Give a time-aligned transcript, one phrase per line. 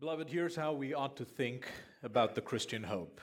[0.00, 1.66] Beloved, here's how we ought to think
[2.04, 3.20] about the Christian hope.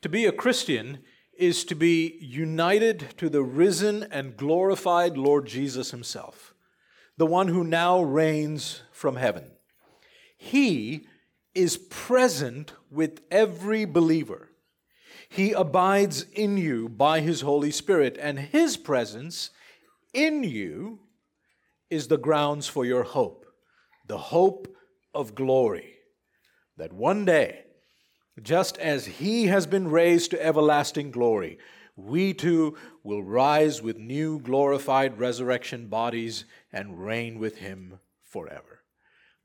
[0.00, 1.00] To be a Christian
[1.38, 6.54] is to be united to the risen and glorified Lord Jesus Himself,
[7.18, 9.50] the one who now reigns from heaven.
[10.38, 11.06] He
[11.54, 14.52] is present with every believer.
[15.28, 19.50] He abides in you by His Holy Spirit, and His presence
[20.14, 21.00] in you
[21.90, 23.45] is the grounds for your hope,
[24.06, 24.68] the hope
[25.14, 25.94] of glory.
[26.76, 27.64] That one day,
[28.42, 31.58] just as He has been raised to everlasting glory,
[31.96, 38.82] we too will rise with new glorified resurrection bodies and reign with Him forever.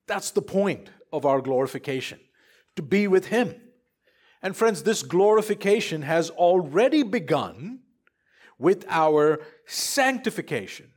[0.08, 2.20] That's the point of our glorification,
[2.76, 3.55] to be with Him.
[4.41, 7.80] And friends, this glorification has already begun
[8.57, 10.91] with our sanctification.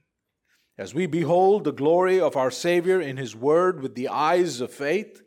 [0.76, 4.72] As we behold the glory of our Savior in His Word with the eyes of
[4.72, 5.22] faith,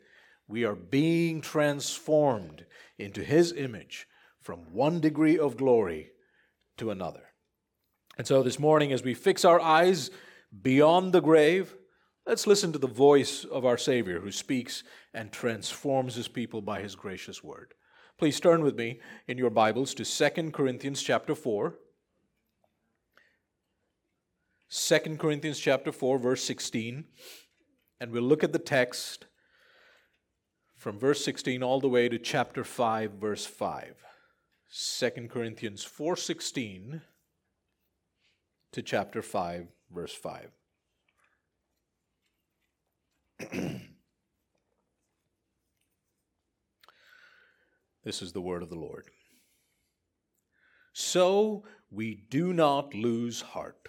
[0.46, 2.66] we are being transformed
[2.98, 4.06] into His image
[4.42, 6.10] from one degree of glory
[6.76, 7.28] to another.
[8.18, 10.10] And so this morning, as we fix our eyes
[10.62, 11.74] beyond the grave,
[12.26, 14.82] let's listen to the voice of our Savior who speaks
[15.14, 17.72] and transforms His people by His gracious Word.
[18.18, 21.74] Please turn with me in your Bibles to 2 Corinthians chapter 4.
[24.70, 27.04] 2 Corinthians chapter 4 verse 16
[28.00, 29.26] and we'll look at the text
[30.76, 33.96] from verse 16 all the way to chapter 5 verse 5.
[34.70, 37.00] 2 Corinthians 4:16
[38.72, 40.50] to chapter 5 verse 5.
[48.04, 49.06] this is the word of the Lord.
[50.92, 53.88] So we do not lose heart.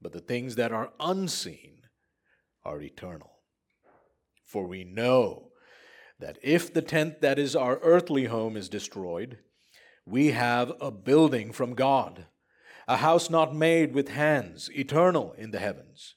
[0.00, 1.82] but the things that are unseen
[2.64, 3.32] are eternal.
[4.44, 5.50] For we know
[6.18, 9.38] that if the tent that is our earthly home is destroyed,
[10.04, 12.26] we have a building from God,
[12.88, 16.14] a house not made with hands, eternal in the heavens.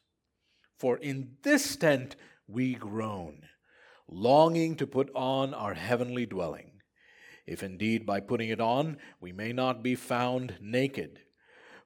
[0.78, 2.16] For in this tent
[2.48, 3.42] we groan,
[4.08, 6.82] longing to put on our heavenly dwelling,
[7.46, 11.20] if indeed by putting it on we may not be found naked.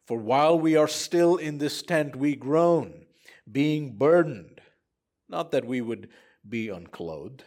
[0.05, 3.05] For while we are still in this tent, we groan,
[3.49, 4.59] being burdened,
[5.29, 6.09] not that we would
[6.47, 7.43] be unclothed,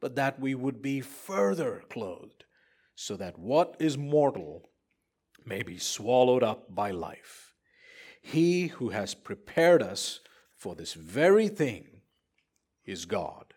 [0.00, 2.44] but that we would be further clothed,
[2.94, 4.70] so that what is mortal
[5.44, 7.54] may be swallowed up by life.
[8.22, 10.20] He who has prepared us
[10.56, 12.02] for this very thing
[12.84, 13.54] is God,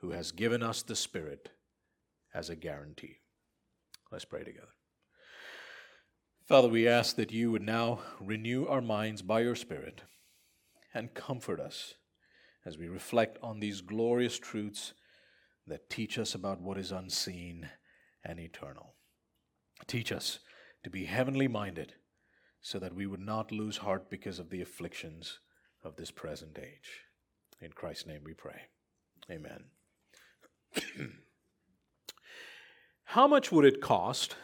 [0.00, 1.50] who has given us the Spirit
[2.34, 3.18] as a guarantee.
[4.10, 4.75] Let's pray together.
[6.46, 10.02] Father, we ask that you would now renew our minds by your Spirit
[10.94, 11.94] and comfort us
[12.64, 14.92] as we reflect on these glorious truths
[15.66, 17.68] that teach us about what is unseen
[18.24, 18.94] and eternal.
[19.88, 20.38] Teach us
[20.84, 21.94] to be heavenly minded
[22.60, 25.40] so that we would not lose heart because of the afflictions
[25.82, 27.00] of this present age.
[27.60, 28.60] In Christ's name we pray.
[29.28, 29.64] Amen.
[33.02, 34.36] How much would it cost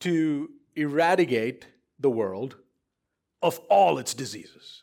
[0.00, 1.66] to eradicate
[1.98, 2.56] the world
[3.42, 4.82] of all its diseases?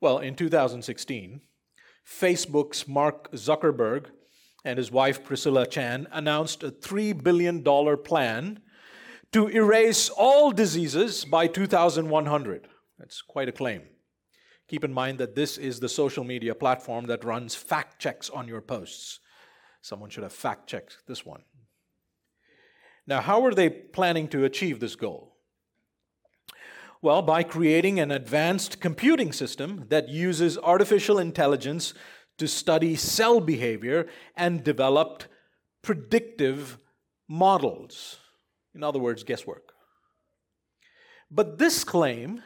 [0.00, 1.40] Well, in 2016,
[2.06, 4.06] Facebook's Mark Zuckerberg
[4.64, 7.62] and his wife Priscilla Chan announced a $3 billion
[8.02, 8.60] plan
[9.32, 12.68] to erase all diseases by 2100.
[12.98, 13.82] That's quite a claim.
[14.68, 18.48] Keep in mind that this is the social media platform that runs fact checks on
[18.48, 19.20] your posts.
[19.80, 21.42] Someone should have fact checked this one.
[23.06, 25.36] Now, how are they planning to achieve this goal?
[27.02, 31.94] Well, by creating an advanced computing system that uses artificial intelligence
[32.38, 35.24] to study cell behavior and develop
[35.82, 36.78] predictive
[37.28, 38.18] models.
[38.74, 39.72] In other words, guesswork.
[41.30, 42.42] But this claim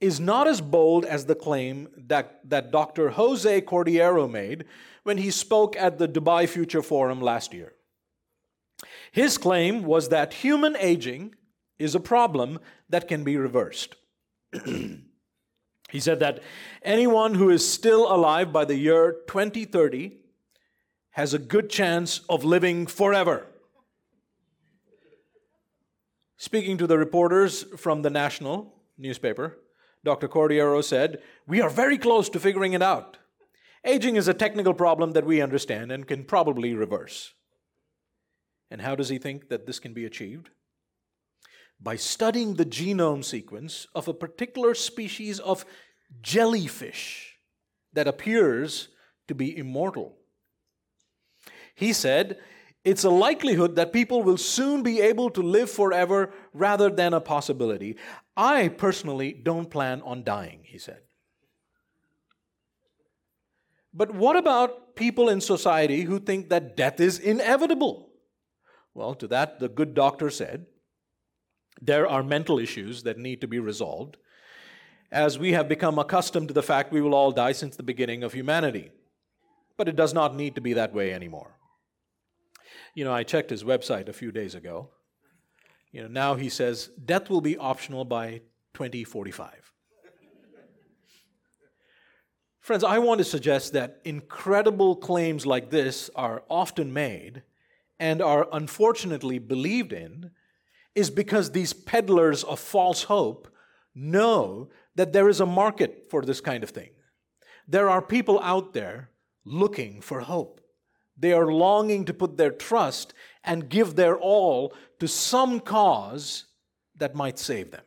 [0.00, 3.10] is not as bold as the claim that, that Dr.
[3.10, 4.64] Jose Cordeiro made
[5.02, 7.72] when he spoke at the Dubai Future Forum last year.
[9.14, 11.36] His claim was that human aging
[11.78, 12.58] is a problem
[12.88, 13.94] that can be reversed.
[15.90, 16.42] He said that
[16.82, 20.10] anyone who is still alive by the year 2030
[21.10, 23.46] has a good chance of living forever.
[26.36, 29.58] Speaking to the reporters from the National newspaper,
[30.02, 30.26] Dr.
[30.26, 33.18] Cordeiro said, We are very close to figuring it out.
[33.84, 37.34] Aging is a technical problem that we understand and can probably reverse.
[38.70, 40.50] And how does he think that this can be achieved?
[41.80, 45.64] By studying the genome sequence of a particular species of
[46.22, 47.36] jellyfish
[47.92, 48.88] that appears
[49.28, 50.16] to be immortal.
[51.74, 52.38] He said,
[52.84, 57.20] It's a likelihood that people will soon be able to live forever rather than a
[57.20, 57.96] possibility.
[58.36, 61.00] I personally don't plan on dying, he said.
[63.92, 68.03] But what about people in society who think that death is inevitable?
[68.94, 70.66] Well, to that, the good doctor said,
[71.80, 74.16] there are mental issues that need to be resolved,
[75.10, 78.22] as we have become accustomed to the fact we will all die since the beginning
[78.22, 78.90] of humanity.
[79.76, 81.56] But it does not need to be that way anymore.
[82.94, 84.90] You know, I checked his website a few days ago.
[85.90, 88.42] You know, now he says death will be optional by
[88.74, 89.72] 2045.
[92.60, 97.42] Friends, I want to suggest that incredible claims like this are often made
[97.98, 100.30] and are unfortunately believed in
[100.94, 103.48] is because these peddlers of false hope
[103.94, 106.90] know that there is a market for this kind of thing.
[107.66, 109.10] There are people out there
[109.44, 110.60] looking for hope.
[111.16, 113.14] They are longing to put their trust
[113.44, 116.46] and give their all to some cause
[116.96, 117.84] that might save them.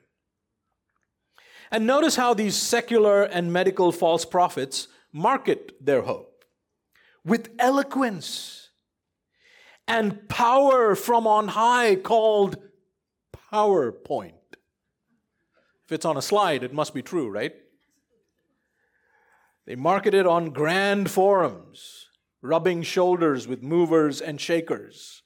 [1.71, 6.45] And notice how these secular and medical false prophets market their hope
[7.25, 8.56] with eloquence
[9.87, 12.57] and power from on high called
[13.51, 14.33] PowerPoint.
[15.85, 17.53] If it's on a slide, it must be true, right?
[19.65, 22.07] They market it on grand forums,
[22.41, 25.23] rubbing shoulders with movers and shakers,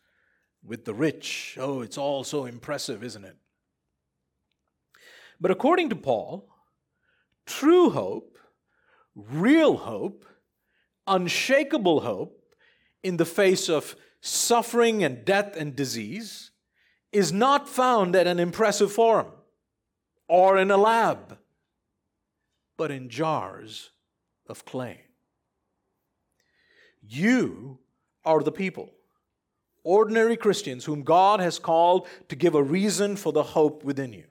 [0.64, 1.58] with the rich.
[1.60, 3.38] Oh, it's all so impressive, isn't it?
[5.40, 6.48] But according to Paul,
[7.48, 8.38] true hope,
[9.16, 10.26] real hope,
[11.08, 12.41] unshakable hope
[13.04, 16.52] in the face of suffering and death and disease
[17.12, 19.28] is not found at an impressive forum
[20.28, 21.38] or in a lab,
[22.78, 23.90] but in jars
[24.48, 25.02] of clay.
[27.02, 27.80] You
[28.24, 28.92] are the people,
[29.84, 34.26] ordinary Christians whom God has called to give a reason for the hope within you.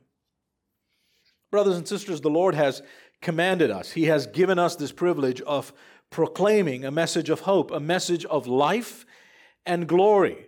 [1.50, 2.81] Brothers and sisters, the Lord has
[3.20, 5.73] commanded us, He has given us this privilege of
[6.10, 9.06] proclaiming a message of hope, a message of life
[9.64, 10.46] and glory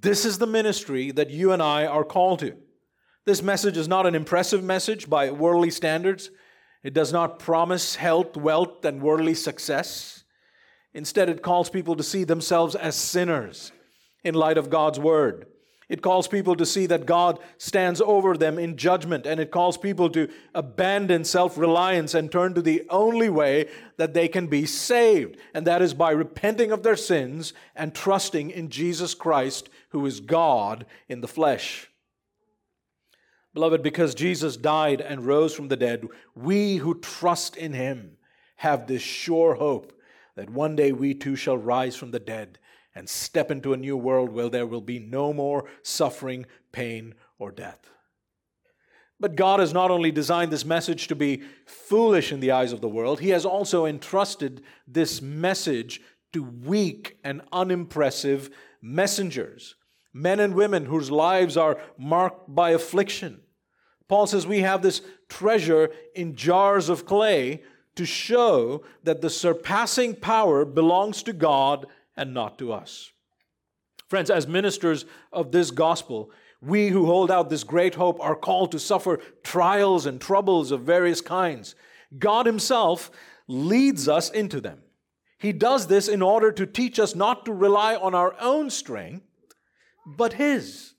[0.00, 2.56] this is the ministry that you and I are called to.
[3.26, 6.30] This message is not an impressive message by worldly standards.
[6.82, 10.24] It does not promise health, wealth, and worldly success.
[10.92, 13.72] Instead, it calls people to see themselves as sinners
[14.24, 15.46] in light of God's word.
[15.88, 19.76] It calls people to see that God stands over them in judgment, and it calls
[19.76, 24.64] people to abandon self reliance and turn to the only way that they can be
[24.64, 30.06] saved, and that is by repenting of their sins and trusting in Jesus Christ, who
[30.06, 31.90] is God in the flesh.
[33.52, 38.16] Beloved, because Jesus died and rose from the dead, we who trust in him
[38.56, 39.92] have this sure hope
[40.34, 42.58] that one day we too shall rise from the dead
[42.94, 47.50] and step into a new world where there will be no more suffering, pain, or
[47.50, 47.90] death.
[49.20, 52.80] But God has not only designed this message to be foolish in the eyes of
[52.80, 56.00] the world, He has also entrusted this message
[56.32, 58.50] to weak and unimpressive
[58.82, 59.76] messengers,
[60.12, 63.40] men and women whose lives are marked by affliction.
[64.08, 67.62] Paul says we have this treasure in jars of clay
[67.94, 71.86] to show that the surpassing power belongs to God
[72.16, 73.10] and not to us.
[74.08, 76.30] Friends, as ministers of this gospel,
[76.60, 80.82] we who hold out this great hope are called to suffer trials and troubles of
[80.82, 81.74] various kinds.
[82.18, 83.10] God Himself
[83.48, 84.80] leads us into them.
[85.38, 89.26] He does this in order to teach us not to rely on our own strength,
[90.06, 90.94] but His.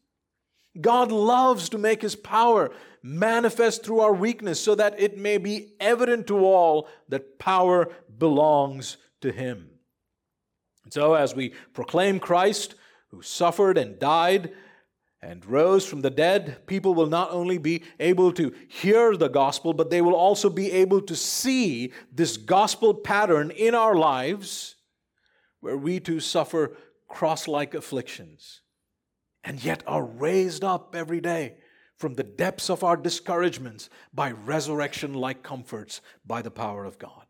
[0.79, 5.73] God loves to make His power manifest through our weakness so that it may be
[5.79, 9.69] evident to all that power belongs to Him.
[10.85, 12.75] And so, as we proclaim Christ,
[13.09, 14.53] who suffered and died
[15.21, 19.73] and rose from the dead, people will not only be able to hear the gospel,
[19.73, 24.75] but they will also be able to see this gospel pattern in our lives
[25.59, 26.77] where we too suffer
[27.07, 28.61] cross like afflictions
[29.43, 31.55] and yet are raised up every day
[31.97, 37.24] from the depths of our discouragements by resurrection like comforts by the power of God.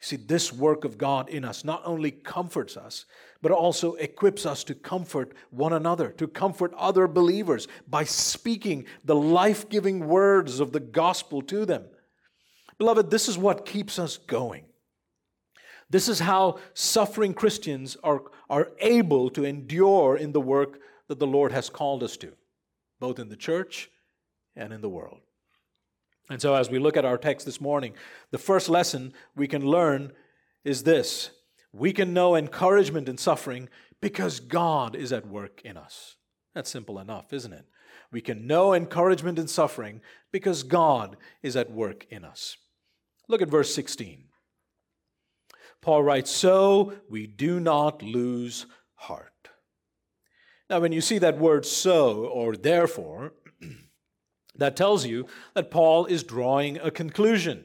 [0.00, 3.04] See, this work of God in us not only comforts us,
[3.42, 9.16] but also equips us to comfort one another, to comfort other believers by speaking the
[9.16, 11.84] life giving words of the gospel to them.
[12.78, 14.64] Beloved, this is what keeps us going.
[15.90, 21.26] This is how suffering Christians are, are able to endure in the work that the
[21.26, 22.34] Lord has called us to,
[23.00, 23.90] both in the church
[24.54, 25.20] and in the world.
[26.30, 27.94] And so, as we look at our text this morning,
[28.30, 30.12] the first lesson we can learn
[30.64, 31.30] is this
[31.72, 33.68] we can know encouragement in suffering
[34.00, 36.16] because God is at work in us.
[36.54, 37.66] That's simple enough, isn't it?
[38.10, 40.00] We can know encouragement in suffering
[40.32, 42.56] because God is at work in us.
[43.28, 44.24] Look at verse 16.
[45.80, 49.50] Paul writes, So we do not lose heart.
[50.70, 53.32] Now, when you see that word so or therefore,
[54.58, 57.64] that tells you that Paul is drawing a conclusion.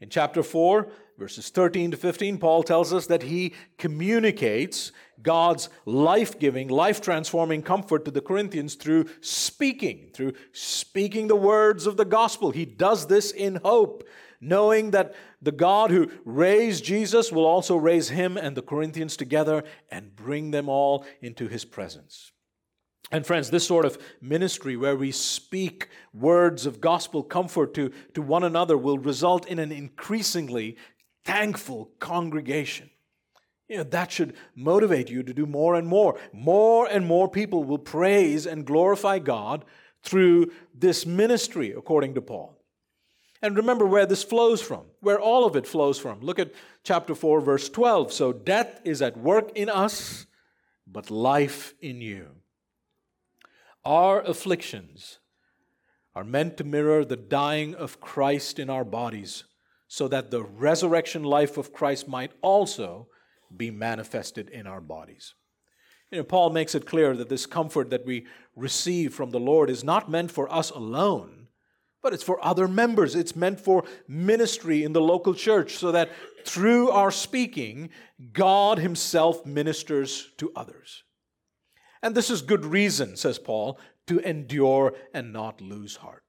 [0.00, 4.90] In chapter 4, verses 13 to 15, Paul tells us that he communicates
[5.22, 11.86] God's life giving, life transforming comfort to the Corinthians through speaking, through speaking the words
[11.86, 12.50] of the gospel.
[12.50, 14.02] He does this in hope,
[14.40, 19.62] knowing that the God who raised Jesus will also raise him and the Corinthians together
[19.90, 22.32] and bring them all into his presence.
[23.12, 28.22] And friends, this sort of ministry where we speak words of gospel comfort to, to
[28.22, 30.78] one another will result in an increasingly
[31.22, 32.88] thankful congregation.
[33.68, 36.18] You know, that should motivate you to do more and more.
[36.32, 39.66] More and more people will praise and glorify God
[40.02, 42.58] through this ministry, according to Paul.
[43.42, 46.20] And remember where this flows from, where all of it flows from.
[46.20, 46.52] Look at
[46.82, 48.12] chapter 4, verse 12.
[48.12, 50.26] So death is at work in us,
[50.86, 52.28] but life in you.
[53.84, 55.18] Our afflictions
[56.14, 59.44] are meant to mirror the dying of Christ in our bodies,
[59.88, 63.08] so that the resurrection life of Christ might also
[63.54, 65.34] be manifested in our bodies.
[66.10, 69.70] You know, Paul makes it clear that this comfort that we receive from the Lord
[69.70, 71.48] is not meant for us alone,
[72.02, 73.14] but it's for other members.
[73.14, 76.10] It's meant for ministry in the local church, so that
[76.44, 77.90] through our speaking,
[78.32, 81.02] God Himself ministers to others.
[82.02, 83.78] And this is good reason, says Paul,
[84.08, 86.24] to endure and not lose heart.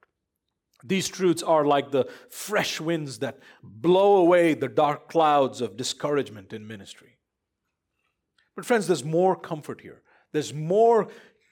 [0.84, 6.54] These truths are like the fresh winds that blow away the dark clouds of discouragement
[6.54, 7.18] in ministry.
[8.56, 10.02] But, friends, there's more comfort here.
[10.32, 11.08] There's more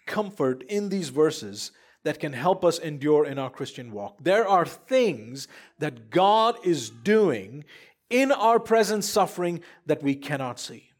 [0.05, 1.71] comfort in these verses
[2.03, 4.17] that can help us endure in our Christian walk.
[4.21, 5.47] There are things
[5.79, 7.63] that God is doing
[8.09, 10.90] in our present suffering that we cannot see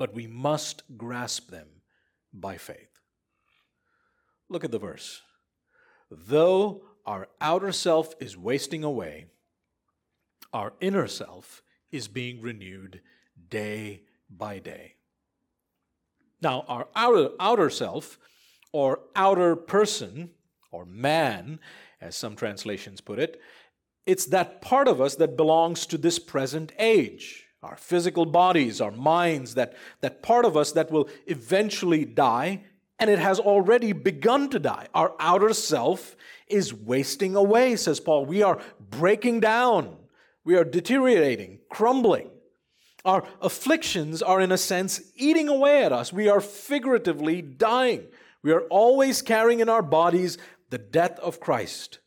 [0.00, 1.66] but we must grasp them
[2.32, 3.02] by faith.
[4.48, 5.20] Look at the verse.
[6.10, 9.26] Though our outer self is wasting away,
[10.54, 13.02] our inner self is being renewed
[13.50, 14.94] day by day.
[16.40, 18.18] Now, our outer, outer self,
[18.72, 20.30] or outer person,
[20.72, 21.60] or man,
[22.00, 23.38] as some translations put it,
[24.06, 28.90] it's that part of us that belongs to this present age our physical bodies, our
[28.90, 32.64] minds, that, that part of us that will eventually die,
[32.98, 34.88] and it has already begun to die.
[34.94, 38.24] Our outer self is wasting away, says Paul.
[38.26, 39.96] We are breaking down,
[40.44, 42.30] we are deteriorating, crumbling.
[43.02, 46.12] Our afflictions are, in a sense, eating away at us.
[46.12, 48.04] We are figuratively dying.
[48.42, 50.36] We are always carrying in our bodies
[50.68, 51.98] the death of Christ.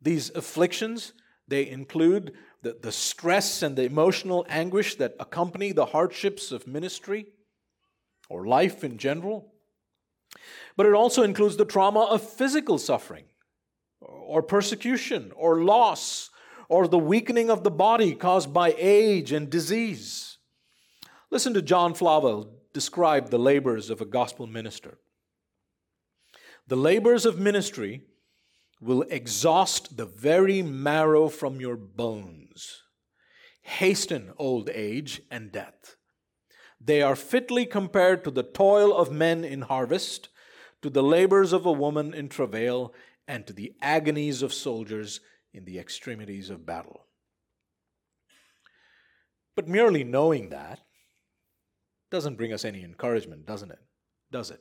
[0.00, 1.12] These afflictions,
[1.48, 7.26] they include the, the stress and the emotional anguish that accompany the hardships of ministry
[8.28, 9.52] or life in general.
[10.76, 13.24] But it also includes the trauma of physical suffering
[14.00, 16.30] or persecution or loss
[16.68, 20.38] or the weakening of the body caused by age and disease.
[21.30, 24.98] Listen to John Flavel describe the labors of a gospel minister.
[26.68, 28.02] The labors of ministry
[28.80, 32.41] will exhaust the very marrow from your bones,
[33.62, 35.96] hasten old age and death.
[36.80, 40.28] They are fitly compared to the toil of men in harvest,
[40.82, 42.92] to the labors of a woman in travail,
[43.28, 45.20] and to the agonies of soldiers
[45.54, 47.06] in the extremities of battle.
[49.54, 50.80] But merely knowing that
[52.10, 53.78] doesn't bring us any encouragement, doesn't it?
[54.30, 54.60] Does it?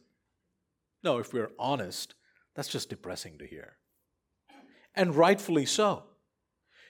[1.03, 2.13] No, if we're honest,
[2.55, 3.77] that's just depressing to hear
[4.95, 6.03] and rightfully so.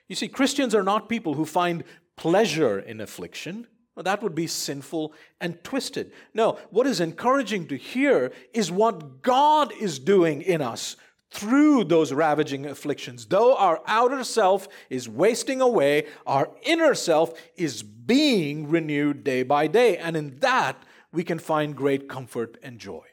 [0.08, 1.84] You see, Christians are not people who find
[2.18, 3.68] pleasure in affliction.
[3.96, 6.12] Well, that would be sinful and twisted.
[6.34, 10.96] No, what is encouraging to hear is what God is doing in us
[11.32, 13.26] through those ravaging afflictions.
[13.26, 19.68] Though our outer self is wasting away, our inner self is being renewed day by
[19.68, 19.98] day.
[19.98, 23.06] And in that, we can find great comfort and joy.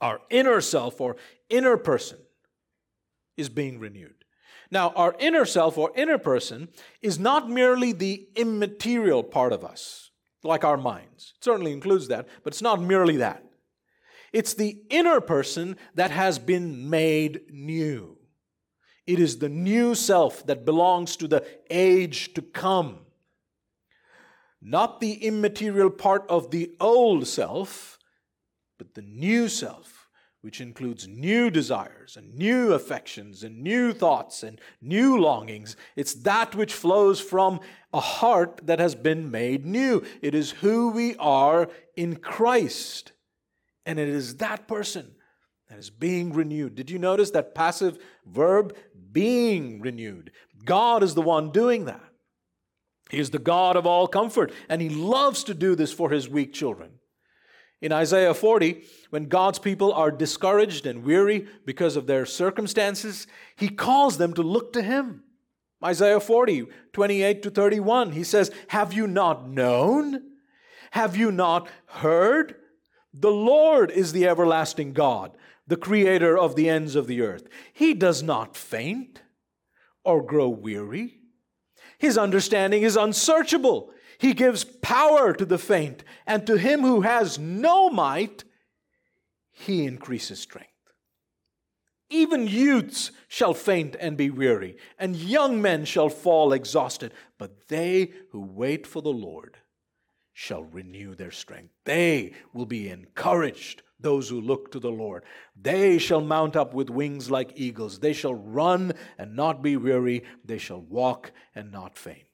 [0.00, 1.16] Our inner self or
[1.48, 2.18] inner person
[3.36, 4.21] is being renewed.
[4.72, 6.70] Now, our inner self or inner person
[7.02, 10.10] is not merely the immaterial part of us,
[10.42, 11.34] like our minds.
[11.36, 13.44] It certainly includes that, but it's not merely that.
[14.32, 18.16] It's the inner person that has been made new.
[19.06, 23.00] It is the new self that belongs to the age to come.
[24.62, 27.98] Not the immaterial part of the old self,
[28.78, 29.91] but the new self
[30.42, 35.76] which includes new desires and new affections and new thoughts and new longings.
[35.96, 37.60] It's that which flows from
[37.94, 40.02] a heart that has been made new.
[40.20, 43.12] It is who we are in Christ.
[43.86, 45.12] And it is that person
[45.68, 46.74] that is being renewed.
[46.74, 48.76] Did you notice that passive verb?
[49.12, 50.32] Being renewed.
[50.64, 52.02] God is the one doing that.
[53.10, 56.28] He is the God of all comfort, and He loves to do this for His
[56.28, 56.92] weak children.
[57.82, 63.68] In Isaiah 40, when God's people are discouraged and weary because of their circumstances, he
[63.68, 65.24] calls them to look to him.
[65.84, 70.22] Isaiah 40, 28 to 31, he says, Have you not known?
[70.92, 72.54] Have you not heard?
[73.12, 75.32] The Lord is the everlasting God,
[75.66, 77.48] the creator of the ends of the earth.
[77.72, 79.22] He does not faint
[80.04, 81.18] or grow weary.
[81.98, 83.90] His understanding is unsearchable.
[84.18, 88.44] He gives power to the faint, and to him who has no might,
[89.50, 90.68] he increases strength.
[92.10, 97.12] Even youths shall faint and be weary, and young men shall fall exhausted.
[97.38, 99.58] But they who wait for the Lord
[100.32, 101.72] shall renew their strength.
[101.84, 105.24] They will be encouraged, those who look to the Lord.
[105.60, 108.00] They shall mount up with wings like eagles.
[108.00, 110.24] They shall run and not be weary.
[110.44, 112.26] They shall walk and not faint.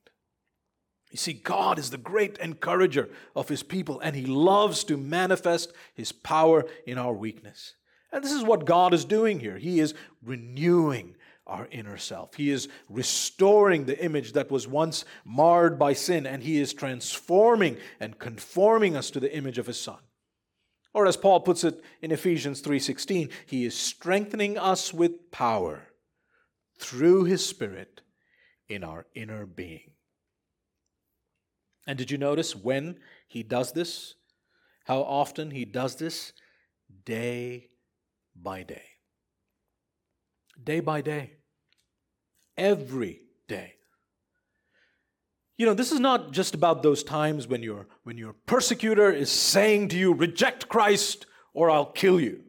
[1.10, 5.72] You see, God is the great encourager of his people, and he loves to manifest
[5.94, 7.74] his power in our weakness.
[8.12, 9.58] And this is what God is doing here.
[9.58, 11.16] He is renewing
[11.48, 12.34] our inner self.
[12.34, 17.78] He is restoring the image that was once marred by sin, and he is transforming
[17.98, 19.98] and conforming us to the image of his son.
[20.94, 25.88] Or as Paul puts it in Ephesians 3:16, he is strengthening us with power
[26.78, 28.02] through his spirit
[28.68, 29.92] in our inner being.
[31.86, 34.14] And did you notice when he does this?
[34.84, 36.32] How often he does this?
[37.04, 37.70] Day
[38.34, 38.84] by day.
[40.62, 41.37] Day by day.
[42.58, 43.74] Every day.
[45.56, 49.30] You know, this is not just about those times when your, when your persecutor is
[49.30, 52.42] saying to you, reject Christ or I'll kill you.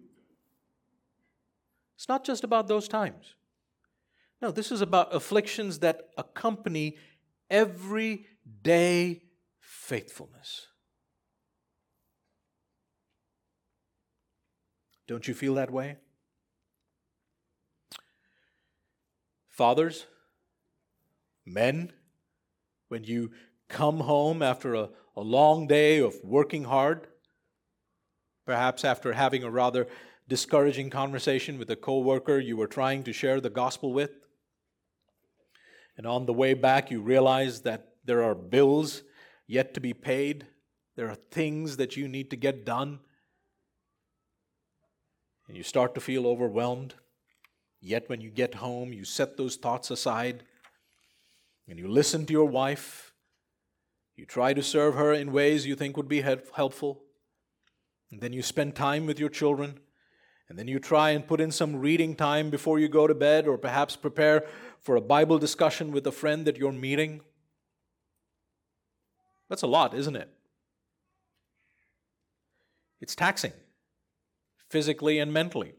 [1.95, 3.35] It's not just about those times.
[4.41, 6.97] No, this is about afflictions that accompany
[7.49, 8.25] every
[8.61, 9.23] day
[9.59, 10.67] faithfulness.
[15.07, 15.97] Don't you feel that way?
[19.59, 20.05] Fathers,
[21.45, 21.91] men,
[22.87, 23.31] when you
[23.67, 27.07] come home after a, a long day of working hard,
[28.45, 29.85] perhaps after having a rather
[30.29, 34.11] discouraging conversation with a coworker you were trying to share the gospel with,
[35.97, 39.03] and on the way back you realize that there are bills
[39.45, 40.47] yet to be paid.
[40.95, 42.99] There are things that you need to get done.
[45.49, 46.95] And you start to feel overwhelmed.
[47.81, 50.43] Yet when you get home, you set those thoughts aside
[51.67, 53.13] and you listen to your wife.
[54.15, 57.03] You try to serve her in ways you think would be helpful.
[58.11, 59.79] And then you spend time with your children.
[60.49, 63.47] And then you try and put in some reading time before you go to bed,
[63.47, 64.45] or perhaps prepare
[64.81, 67.21] for a Bible discussion with a friend that you're meeting.
[69.47, 70.27] That's a lot, isn't it?
[72.99, 73.53] It's taxing,
[74.69, 75.73] physically and mentally.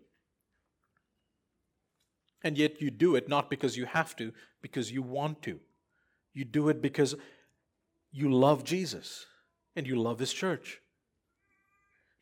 [2.43, 5.61] And yet you do it not because you have to, because you want to.
[6.33, 7.15] You do it because
[8.13, 9.27] you love Jesus
[9.77, 10.81] and you love His church.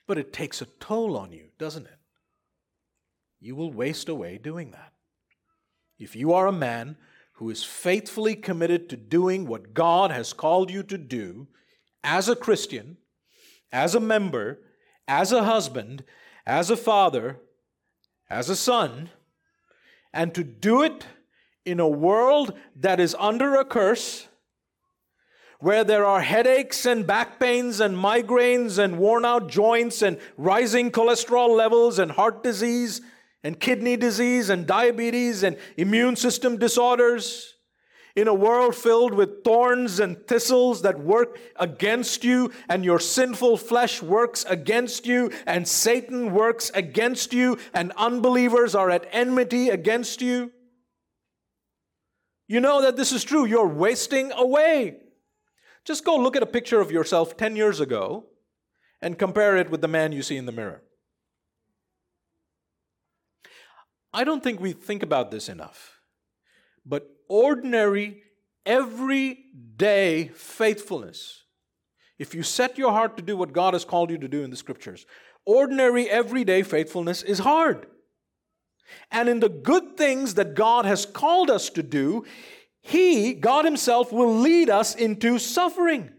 [0.07, 1.99] But it takes a toll on you, doesn't it?
[3.41, 4.93] You will waste away doing that.
[5.99, 6.97] If you are a man
[7.35, 11.47] who is faithfully committed to doing what God has called you to do
[12.03, 12.97] as a Christian,
[13.71, 14.61] as a member,
[15.07, 16.05] as a husband,
[16.47, 17.39] as a father,
[18.29, 19.11] as a son,
[20.19, 21.07] and to do it
[21.65, 24.27] in a world that is under a curse,
[25.61, 30.91] where there are headaches and back pains and migraines and worn out joints and rising
[30.91, 33.01] cholesterol levels and heart disease
[33.45, 37.55] and kidney disease and diabetes and immune system disorders.
[38.19, 43.59] In a world filled with thorns and thistles that work against you, and your sinful
[43.59, 50.21] flesh works against you, and Satan works against you, and unbelievers are at enmity against
[50.21, 50.51] you.
[52.49, 53.45] You know that this is true.
[53.45, 54.97] You're wasting away.
[55.85, 58.27] Just go look at a picture of yourself 10 years ago
[59.01, 60.83] and compare it with the man you see in the mirror.
[64.13, 66.01] I don't think we think about this enough,
[66.85, 68.23] but ordinary,
[68.67, 71.45] everyday faithfulness,
[72.19, 74.51] if you set your heart to do what God has called you to do in
[74.51, 75.07] the scriptures,
[75.47, 77.87] ordinary, everyday faithfulness is hard.
[79.11, 82.25] And in the good things that God has called us to do,
[82.81, 86.11] He, God Himself, will lead us into suffering.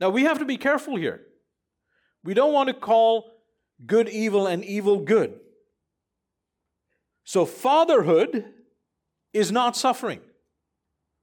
[0.00, 1.20] Now, we have to be careful here.
[2.24, 3.30] We don't want to call
[3.86, 5.38] good evil and evil good.
[7.24, 8.44] So, fatherhood
[9.32, 10.20] is not suffering.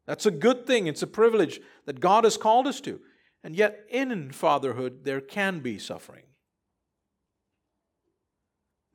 [0.08, 3.00] That's a good thing, it's a privilege that God has called us to.
[3.44, 6.24] And yet, in fatherhood, there can be suffering.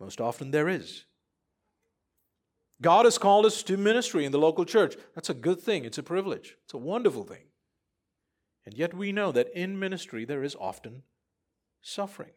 [0.01, 1.05] Most often there is.
[2.83, 4.97] God has called us to ministry in the local church.
[5.15, 7.45] That's a good thing, it's a privilege, it's a wonderful thing.
[8.67, 11.03] And yet we know that in ministry there is often
[11.81, 12.33] suffering.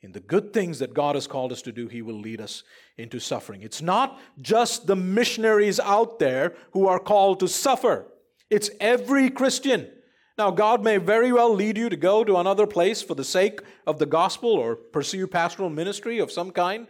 [0.00, 2.62] In the good things that God has called us to do, He will lead us
[2.96, 3.62] into suffering.
[3.62, 8.06] It's not just the missionaries out there who are called to suffer,
[8.50, 9.90] it's every Christian.
[10.38, 13.60] Now, God may very well lead you to go to another place for the sake
[13.88, 16.86] of the gospel or pursue pastoral ministry of some kind.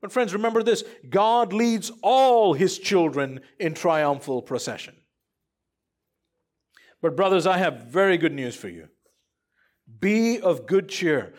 [0.00, 4.96] But, friends, remember this God leads all his children in triumphal procession.
[7.02, 8.88] But, brothers, I have very good news for you.
[10.00, 11.34] Be of good cheer,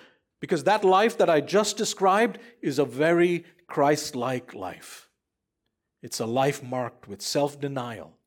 [0.45, 5.09] because that life that I just described is a very Christ like life.
[6.03, 8.19] It's a life marked with self denial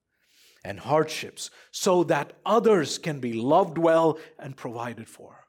[0.65, 5.45] and hardships so that others can be loved well and provided for.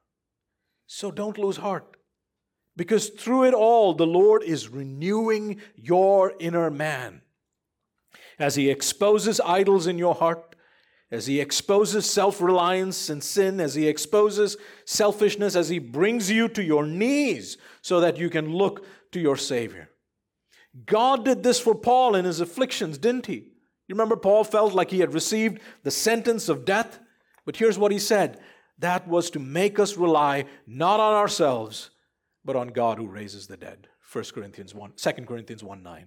[0.85, 1.97] So don't lose heart.
[2.77, 7.23] Because through it all, the Lord is renewing your inner man.
[8.37, 10.48] As He exposes idols in your heart,
[11.11, 16.47] as He exposes self reliance and sin, as He exposes selfishness, as He brings you
[16.49, 19.89] to your knees so that you can look to your Savior.
[20.85, 23.51] God did this for Paul in his afflictions, didn't He?
[23.89, 26.99] You remember, Paul felt like he had received the sentence of death?
[27.43, 28.39] But here's what he said
[28.77, 31.89] that was to make us rely not on ourselves,
[32.45, 33.87] but on God who raises the dead.
[34.13, 36.05] 1 Corinthians 1, 2 Corinthians 1 9.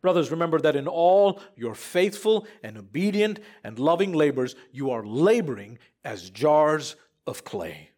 [0.00, 5.78] Brothers, remember that in all your faithful and obedient and loving labors, you are laboring
[6.04, 6.94] as jars
[7.26, 7.90] of clay.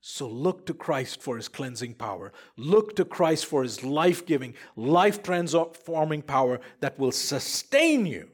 [0.00, 2.32] So look to Christ for his cleansing power.
[2.56, 8.28] Look to Christ for his life giving, life transforming power that will sustain you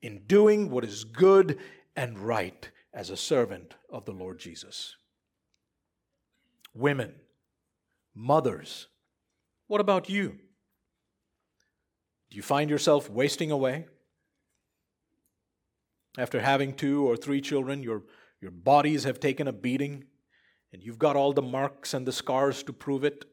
[0.00, 1.58] in doing what is good
[1.94, 4.96] and right as a servant of the Lord Jesus.
[6.72, 7.14] Women,
[8.14, 8.86] mothers,
[9.66, 10.38] what about you?
[12.30, 13.86] Do you find yourself wasting away?
[16.16, 18.02] After having two or three children, your,
[18.40, 20.04] your bodies have taken a beating
[20.72, 23.24] and you've got all the marks and the scars to prove it.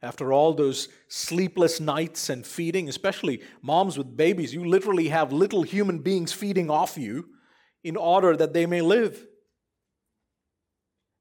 [0.00, 5.62] After all those sleepless nights and feeding, especially moms with babies, you literally have little
[5.62, 7.28] human beings feeding off you
[7.84, 9.26] in order that they may live.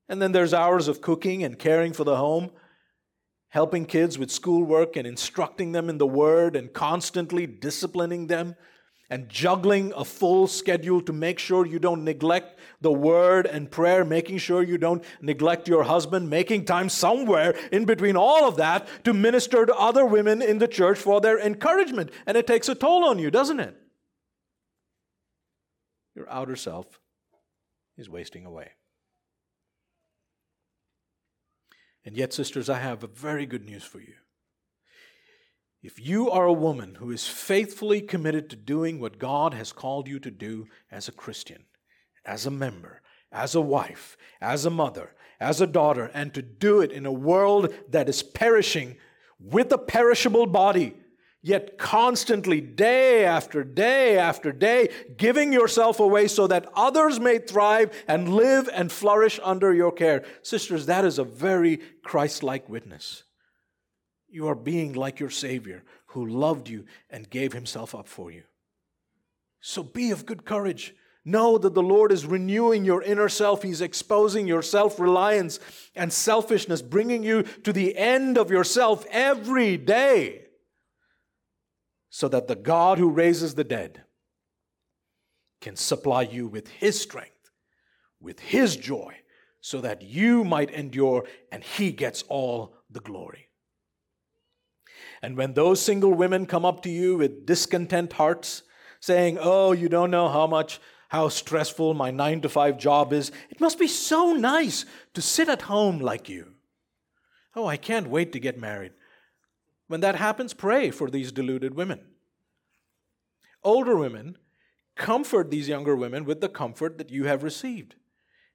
[0.07, 2.51] And then there's hours of cooking and caring for the home,
[3.57, 8.55] helping kids with schoolwork and instructing them in the Word and constantly disciplining them
[9.09, 14.05] and juggling a full schedule to make sure you don't neglect the word and prayer,
[14.05, 18.87] making sure you don't neglect your husband, making time somewhere in between all of that
[19.03, 22.11] to minister to other women in the church for their encouragement.
[22.27, 23.75] And it takes a toll on you, doesn't it?
[26.15, 26.99] Your outer self
[27.97, 28.69] is wasting away.
[32.07, 34.13] And yet, sisters, I have a very good news for you.
[35.83, 40.07] If you are a woman who is faithfully committed to doing what God has called
[40.07, 41.65] you to do as a Christian,
[42.25, 46.79] as a member, as a wife, as a mother, as a daughter, and to do
[46.79, 48.95] it in a world that is perishing
[49.37, 50.95] with a perishable body,
[51.47, 57.91] yet constantly, day after day after day, giving yourself away so that others may thrive
[58.07, 60.25] and live and flourish under your care.
[60.41, 63.23] Sisters, that is a very Christ like witness.
[64.27, 68.43] You are being like your Savior who loved you and gave himself up for you.
[69.61, 70.93] So be of good courage.
[71.23, 73.63] Know that the Lord is renewing your inner self.
[73.63, 75.59] He's exposing your self reliance
[75.95, 80.46] and selfishness, bringing you to the end of yourself every day,
[82.09, 84.03] so that the God who raises the dead
[85.61, 87.49] can supply you with His strength,
[88.19, 89.15] with His joy,
[89.59, 93.49] so that you might endure and He gets all the glory.
[95.21, 98.63] And when those single women come up to you with discontent hearts,
[98.99, 103.31] saying, Oh, you don't know how much how stressful my nine to five job is.
[103.49, 106.53] It must be so nice to sit at home like you.
[107.55, 108.91] Oh, I can't wait to get married.
[109.87, 112.01] When that happens, pray for these deluded women.
[113.63, 114.37] Older women,
[114.95, 117.95] comfort these younger women with the comfort that you have received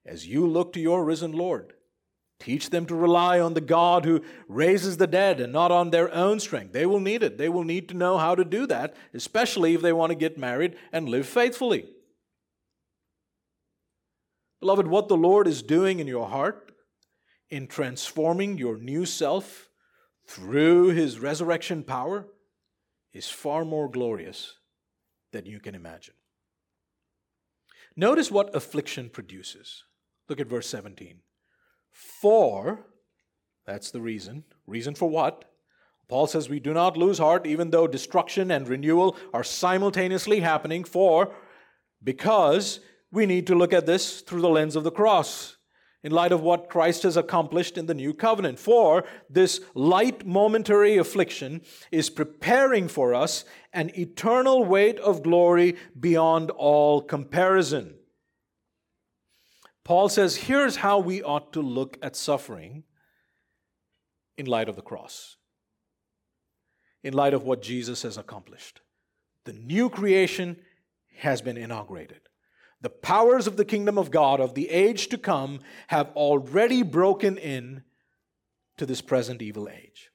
[0.05, 1.75] as you look to your risen Lord.
[2.39, 6.13] Teach them to rely on the God who raises the dead and not on their
[6.13, 6.73] own strength.
[6.73, 7.39] They will need it.
[7.39, 10.37] They will need to know how to do that, especially if they want to get
[10.37, 11.87] married and live faithfully.
[14.59, 16.73] Beloved, what the Lord is doing in your heart
[17.49, 19.69] in transforming your new self
[20.27, 22.27] through his resurrection power
[23.13, 24.55] is far more glorious
[25.33, 26.15] than you can imagine.
[27.97, 29.85] Notice what affliction produces.
[30.29, 31.19] Look at verse 17.
[31.91, 32.87] For,
[33.67, 34.45] that's the reason.
[34.67, 35.45] Reason for what?
[36.09, 40.85] Paul says we do not lose heart even though destruction and renewal are simultaneously happening.
[40.85, 41.35] For,
[42.03, 42.81] because
[43.11, 45.57] we need to look at this through the lens of the cross
[46.05, 48.59] in light of what Christ has accomplished in the new covenant.
[48.59, 56.51] For this light momentary affliction is preparing for us an eternal weight of glory beyond
[56.51, 57.95] all comparison.
[59.85, 62.85] Paul says, here's how we ought to look at suffering
[64.37, 65.37] in light of the cross,
[67.03, 68.81] in light of what Jesus has accomplished.
[69.45, 70.57] The new creation
[71.19, 72.22] has been inaugurated.
[72.83, 77.39] The powers of the kingdom of God of the age to come have already broken
[77.39, 77.85] in
[78.77, 80.11] to this present evil age.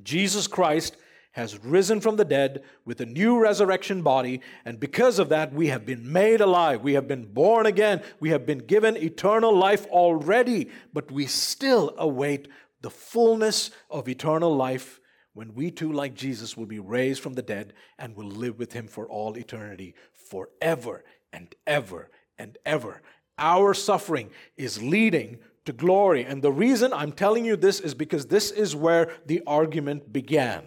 [0.00, 0.96] Jesus Christ
[1.32, 5.68] has risen from the dead with a new resurrection body, and because of that, we
[5.68, 6.82] have been made alive.
[6.82, 8.02] We have been born again.
[8.20, 12.48] We have been given eternal life already, but we still await
[12.80, 15.00] the fullness of eternal life
[15.34, 18.74] when we too, like Jesus, will be raised from the dead and will live with
[18.74, 23.02] him for all eternity, forever and ever and ever.
[23.38, 26.24] Our suffering is leading to glory.
[26.24, 30.64] And the reason I'm telling you this is because this is where the argument began.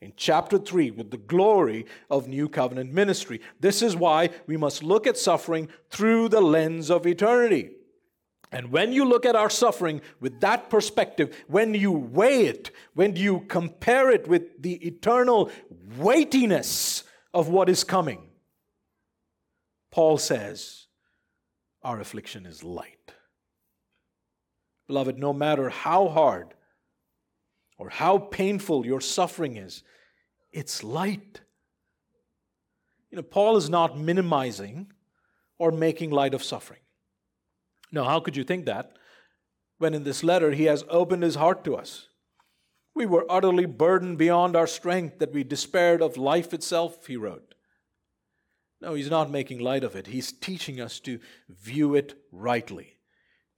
[0.00, 3.40] In chapter 3, with the glory of New Covenant ministry.
[3.60, 7.72] This is why we must look at suffering through the lens of eternity.
[8.50, 13.14] And when you look at our suffering with that perspective, when you weigh it, when
[13.14, 15.50] you compare it with the eternal
[15.98, 18.29] weightiness of what is coming,
[19.90, 20.86] Paul says,
[21.82, 23.12] Our affliction is light.
[24.86, 26.54] Beloved, no matter how hard
[27.78, 29.82] or how painful your suffering is,
[30.52, 31.40] it's light.
[33.10, 34.92] You know, Paul is not minimizing
[35.58, 36.80] or making light of suffering.
[37.92, 38.96] Now, how could you think that
[39.78, 42.08] when in this letter he has opened his heart to us?
[42.94, 47.54] We were utterly burdened beyond our strength that we despaired of life itself, he wrote.
[48.80, 50.06] No, he's not making light of it.
[50.06, 52.96] He's teaching us to view it rightly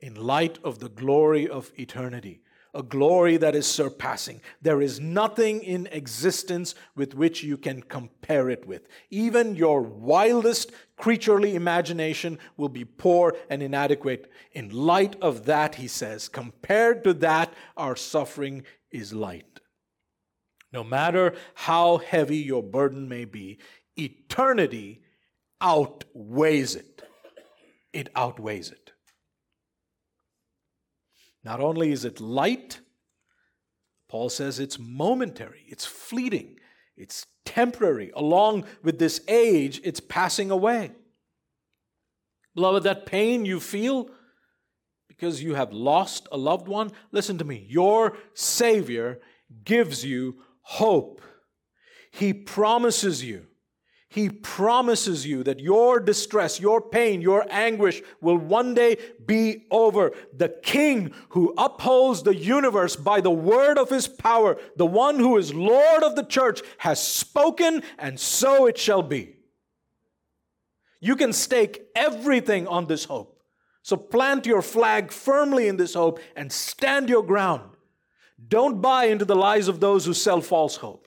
[0.00, 2.42] in light of the glory of eternity,
[2.74, 4.40] a glory that is surpassing.
[4.60, 8.88] There is nothing in existence with which you can compare it with.
[9.10, 14.28] Even your wildest creaturely imagination will be poor and inadequate.
[14.52, 19.60] In light of that, he says, compared to that, our suffering is light.
[20.72, 23.58] No matter how heavy your burden may be,
[23.96, 25.01] eternity
[25.62, 27.02] outweighs it.
[27.92, 28.92] It outweighs it.
[31.44, 32.80] Not only is it light,
[34.08, 36.58] Paul says it's momentary, it's fleeting,
[36.96, 38.12] it's temporary.
[38.14, 40.92] Along with this age, it's passing away.
[42.54, 44.10] Beloved, that pain you feel
[45.08, 47.66] because you have lost a loved one, listen to me.
[47.68, 49.20] Your Savior
[49.64, 51.22] gives you hope.
[52.10, 53.46] He promises you
[54.12, 60.12] he promises you that your distress, your pain, your anguish will one day be over.
[60.36, 65.38] The King who upholds the universe by the word of his power, the one who
[65.38, 69.36] is Lord of the church, has spoken, and so it shall be.
[71.00, 73.42] You can stake everything on this hope.
[73.80, 77.62] So plant your flag firmly in this hope and stand your ground.
[78.46, 81.01] Don't buy into the lies of those who sell false hope.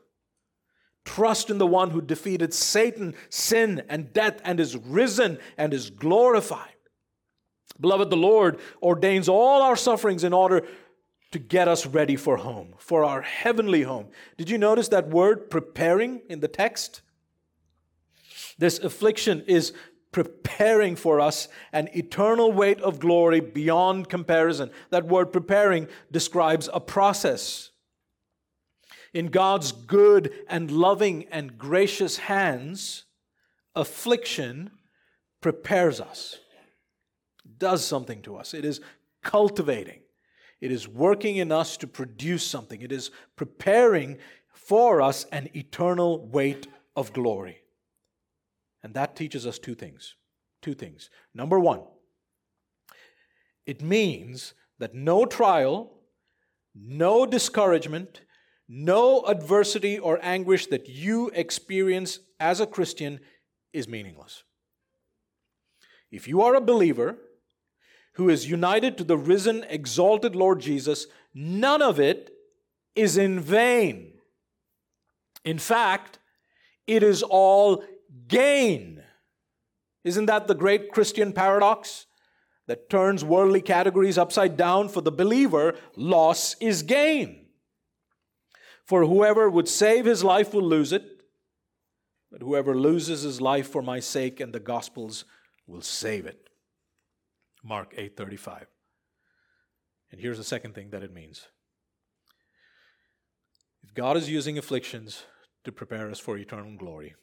[1.06, 5.90] Trust in the one who defeated Satan, sin, and death, and is risen and is
[5.90, 6.74] glorified.
[7.80, 10.66] Beloved, the Lord ordains all our sufferings in order
[11.32, 14.08] to get us ready for home, for our heavenly home.
[14.38, 17.02] Did you notice that word preparing in the text?
[18.58, 19.74] This affliction is
[20.12, 24.72] preparing for us an eternal weight of glory beyond comparison.
[24.90, 27.72] That word preparing describes a process.
[29.16, 33.06] In God's good and loving and gracious hands,
[33.74, 34.72] affliction
[35.40, 36.38] prepares us,
[37.58, 38.54] does something to us.
[38.54, 38.82] It is
[39.24, 40.02] cultivating,
[40.60, 44.18] it is working in us to produce something, it is preparing
[44.52, 47.60] for us an eternal weight of glory.
[48.84, 50.16] And that teaches us two things.
[50.62, 51.10] Two things.
[51.34, 51.84] Number one,
[53.66, 55.94] it means that no trial,
[56.76, 58.20] no discouragement,
[58.68, 63.20] no adversity or anguish that you experience as a Christian
[63.74, 64.44] is meaningless.
[66.12, 67.18] If you are a believer
[68.14, 72.32] who is united to the risen, exalted Lord Jesus, none of it
[72.96, 74.14] is in vain.
[75.44, 76.20] In fact,
[76.88, 77.84] it is all
[78.28, 79.04] gain.
[80.04, 82.06] Isn't that the great Christian paradox
[82.68, 84.88] that turns worldly categories upside down?
[84.88, 87.45] For the believer, loss is gain.
[88.86, 91.04] For whoever would save his life will lose it,
[92.32, 95.26] but whoever loses his life for my sake and the gospel's
[95.66, 96.50] will save it.
[97.64, 98.68] Mark 8:35.
[100.12, 101.48] And here's the second thing that it means.
[103.84, 105.26] If God is using afflictions
[105.64, 107.16] to prepare us for eternal glory,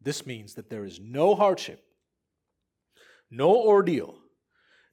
[0.00, 1.84] this means that there is no hardship,
[3.30, 4.18] no ordeal,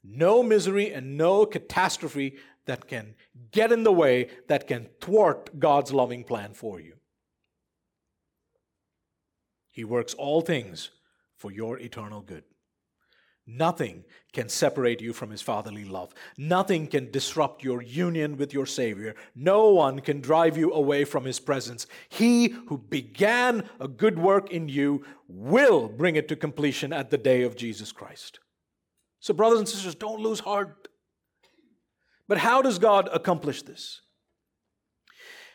[0.04, 2.38] no misery, and no catastrophe
[2.70, 3.16] that can
[3.52, 6.94] get in the way, that can thwart God's loving plan for you.
[9.72, 10.92] He works all things
[11.36, 12.44] for your eternal good.
[13.48, 14.04] Nothing
[14.34, 16.14] can separate you from his fatherly love.
[16.38, 19.16] Nothing can disrupt your union with your Savior.
[19.34, 21.88] No one can drive you away from his presence.
[22.08, 27.18] He who began a good work in you will bring it to completion at the
[27.18, 28.40] day of Jesus Christ.
[29.20, 30.79] So, brothers and sisters, don't lose heart.
[32.30, 34.02] But how does God accomplish this?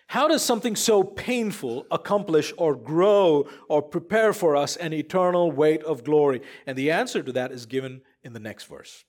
[0.08, 5.82] How does something so painful accomplish or grow or prepare for us an eternal weight
[5.84, 6.42] of glory?
[6.66, 9.04] And the answer to that is given in the next verse.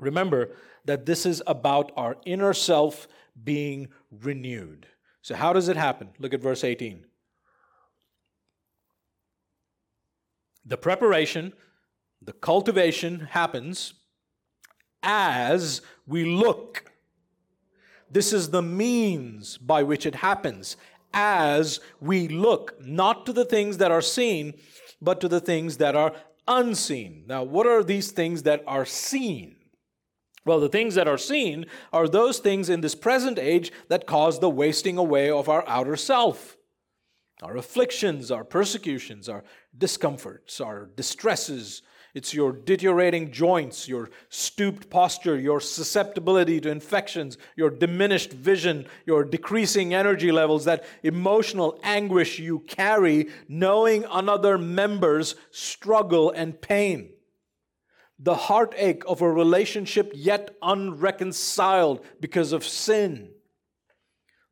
[0.00, 0.50] Remember
[0.84, 3.06] that this is about our inner self
[3.42, 4.86] being renewed.
[5.22, 6.10] So, how does it happen?
[6.18, 7.04] Look at verse 18.
[10.64, 11.52] The preparation,
[12.20, 13.94] the cultivation happens
[15.02, 16.90] as we look
[18.10, 20.76] this is the means by which it happens
[21.14, 24.54] as we look not to the things that are seen,
[25.00, 26.14] but to the things that are
[26.48, 27.24] unseen.
[27.26, 29.56] Now, what are these things that are seen?
[30.44, 34.40] Well, the things that are seen are those things in this present age that cause
[34.40, 36.56] the wasting away of our outer self.
[37.42, 39.44] Our afflictions, our persecutions, our
[39.76, 41.82] discomforts, our distresses,
[42.14, 49.24] it's your deteriorating joints, your stooped posture, your susceptibility to infections, your diminished vision, your
[49.24, 57.10] decreasing energy levels, that emotional anguish you carry knowing another member's struggle and pain.
[58.18, 63.30] The heartache of a relationship yet unreconciled because of sin.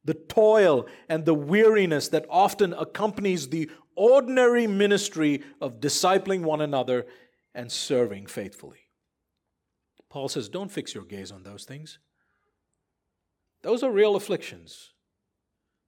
[0.05, 7.05] The toil and the weariness that often accompanies the ordinary ministry of discipling one another
[7.59, 8.79] and serving faithfully.
[10.09, 11.99] Paul says, don't fix your gaze on those things.
[13.62, 14.92] Those are real afflictions.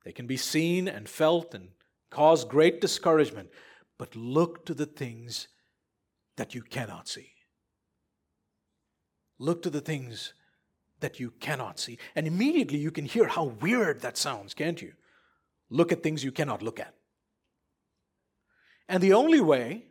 [0.05, 1.69] They can be seen and felt and
[2.11, 3.51] cause great discouragement,
[3.99, 5.47] but look to the things
[6.37, 7.35] that you cannot see.
[9.39, 10.35] Look to the things
[10.99, 11.99] that you cannot see.
[12.17, 14.95] And immediately you can hear how weird that sounds, can't you?
[15.71, 16.95] Look at things you cannot look at.
[18.89, 19.85] And the only way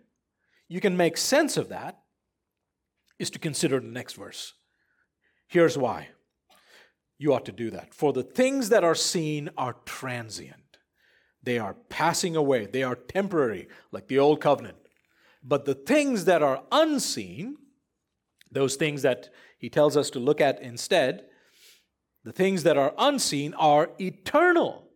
[0.70, 2.00] you can make sense of that
[3.18, 4.54] is to consider the next verse.
[5.48, 6.10] Here's why.
[7.18, 7.94] You ought to do that.
[7.94, 10.78] For the things that are seen are transient,
[11.44, 14.78] they are passing away, they are temporary, like the old covenant.
[15.44, 17.58] But the things that are unseen,
[18.52, 21.26] those things that he tells us to look at instead,
[22.24, 24.89] the things that are unseen are eternal.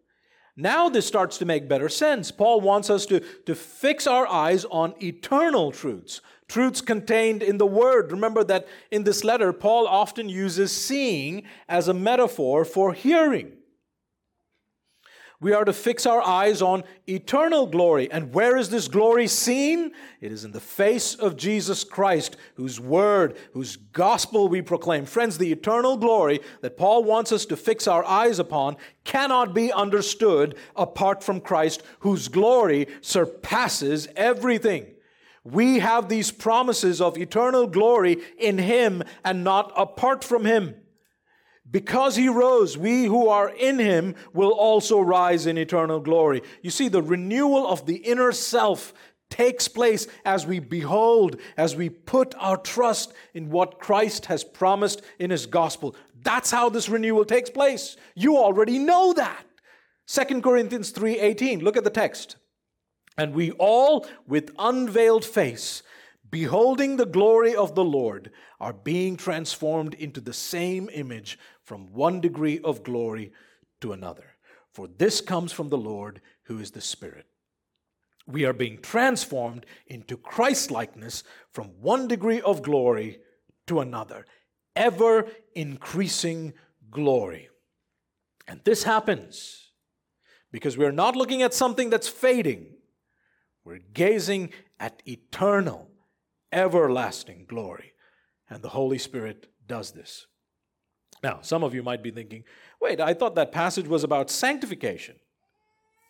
[0.55, 2.31] Now this starts to make better sense.
[2.31, 7.65] Paul wants us to, to fix our eyes on eternal truths, truths contained in the
[7.65, 8.11] Word.
[8.11, 13.53] Remember that in this letter, Paul often uses seeing as a metaphor for hearing.
[15.43, 18.09] We are to fix our eyes on eternal glory.
[18.09, 19.91] And where is this glory seen?
[20.21, 25.05] It is in the face of Jesus Christ, whose word, whose gospel we proclaim.
[25.05, 29.69] Friends, the eternal glory that Paul wants us to fix our eyes upon cannot be
[29.69, 34.85] understood apart from Christ, whose glory surpasses everything.
[35.43, 40.75] We have these promises of eternal glory in Him and not apart from Him.
[41.73, 46.43] Because he rose, we who are in him will also rise in eternal glory.
[46.61, 48.93] You see, the renewal of the inner self
[49.31, 55.01] takes place as we behold, as we put our trust in what Christ has promised
[55.17, 55.95] in his gospel.
[56.21, 57.97] That's how this renewal takes place.
[58.13, 59.43] You already know that.
[60.05, 61.63] 2 Corinthians 3:18.
[61.63, 62.35] Look at the text.
[63.17, 65.81] And we all with unveiled face
[66.33, 72.21] beholding the glory of the Lord are being transformed into the same image from one
[72.21, 73.31] degree of glory
[73.81, 74.25] to another.
[74.71, 77.25] For this comes from the Lord who is the Spirit.
[78.25, 83.19] We are being transformed into Christ likeness from one degree of glory
[83.67, 84.25] to another,
[84.75, 86.53] ever increasing
[86.89, 87.49] glory.
[88.47, 89.71] And this happens
[90.51, 92.67] because we're not looking at something that's fading,
[93.65, 95.89] we're gazing at eternal,
[96.51, 97.93] everlasting glory.
[98.49, 100.27] And the Holy Spirit does this.
[101.23, 102.43] Now, some of you might be thinking,
[102.81, 105.15] wait, I thought that passage was about sanctification.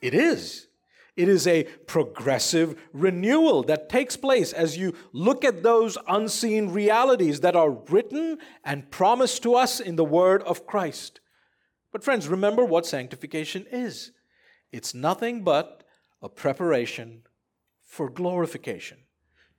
[0.02, 0.68] It is.
[1.16, 7.42] It is a progressive renewal that takes place as you look at those unseen realities
[7.42, 11.20] that are written and promised to us in the Word of Christ.
[11.92, 14.12] But, friends, remember what sanctification is
[14.72, 15.84] it's nothing but
[16.24, 17.22] a preparation
[17.84, 18.98] for glorification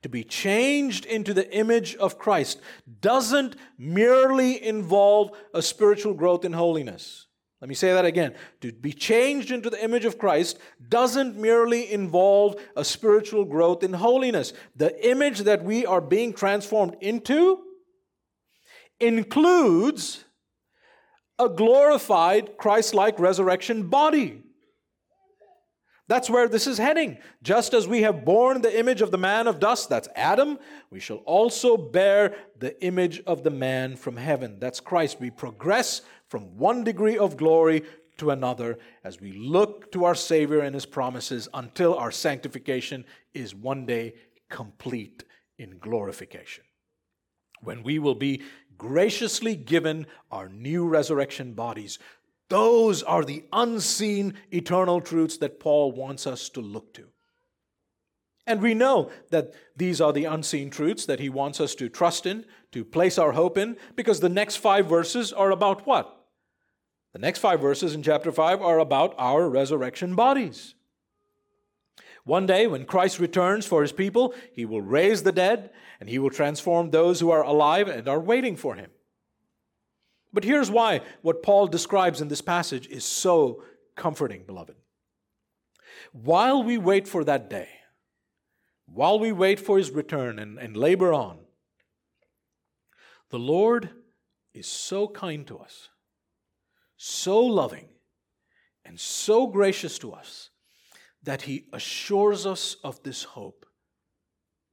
[0.03, 2.59] to be changed into the image of Christ
[3.01, 7.25] doesn't merely involve a spiritual growth in holiness.
[7.61, 8.35] Let me say that again.
[8.61, 13.93] To be changed into the image of Christ doesn't merely involve a spiritual growth in
[13.93, 14.53] holiness.
[14.75, 17.63] The image that we are being transformed into
[18.99, 20.25] includes
[21.39, 24.43] a glorified Christ like resurrection body.
[26.07, 27.17] That's where this is heading.
[27.41, 30.59] Just as we have borne the image of the man of dust, that's Adam,
[30.91, 34.57] we shall also bear the image of the man from heaven.
[34.59, 35.19] That's Christ.
[35.19, 37.83] We progress from one degree of glory
[38.17, 43.03] to another as we look to our Savior and His promises until our sanctification
[43.33, 44.13] is one day
[44.49, 45.23] complete
[45.57, 46.63] in glorification.
[47.61, 48.43] When we will be
[48.77, 51.97] graciously given our new resurrection bodies
[52.49, 57.05] those are the unseen eternal truths that Paul wants us to look to.
[58.47, 62.27] And we know that these are the unseen truths that he wants us to trust
[62.27, 66.15] in, to place our hope in, because the next five verses are about what?
[67.15, 70.75] The next five verses in chapter 5 are about our resurrection bodies.
[72.25, 75.69] One day, when Christ returns for his people, he will raise the dead
[76.01, 78.89] and he will transform those who are alive and are waiting for him.
[80.35, 83.63] But here's why what Paul describes in this passage is so
[83.95, 84.75] comforting, beloved.
[86.11, 87.69] While we wait for that day,
[88.85, 91.39] while we wait for his return and, and labor on,
[93.29, 93.91] the Lord
[94.53, 95.87] is so kind to us,
[96.97, 97.87] so loving,
[98.83, 100.49] and so gracious to us
[101.23, 103.65] that he assures us of this hope.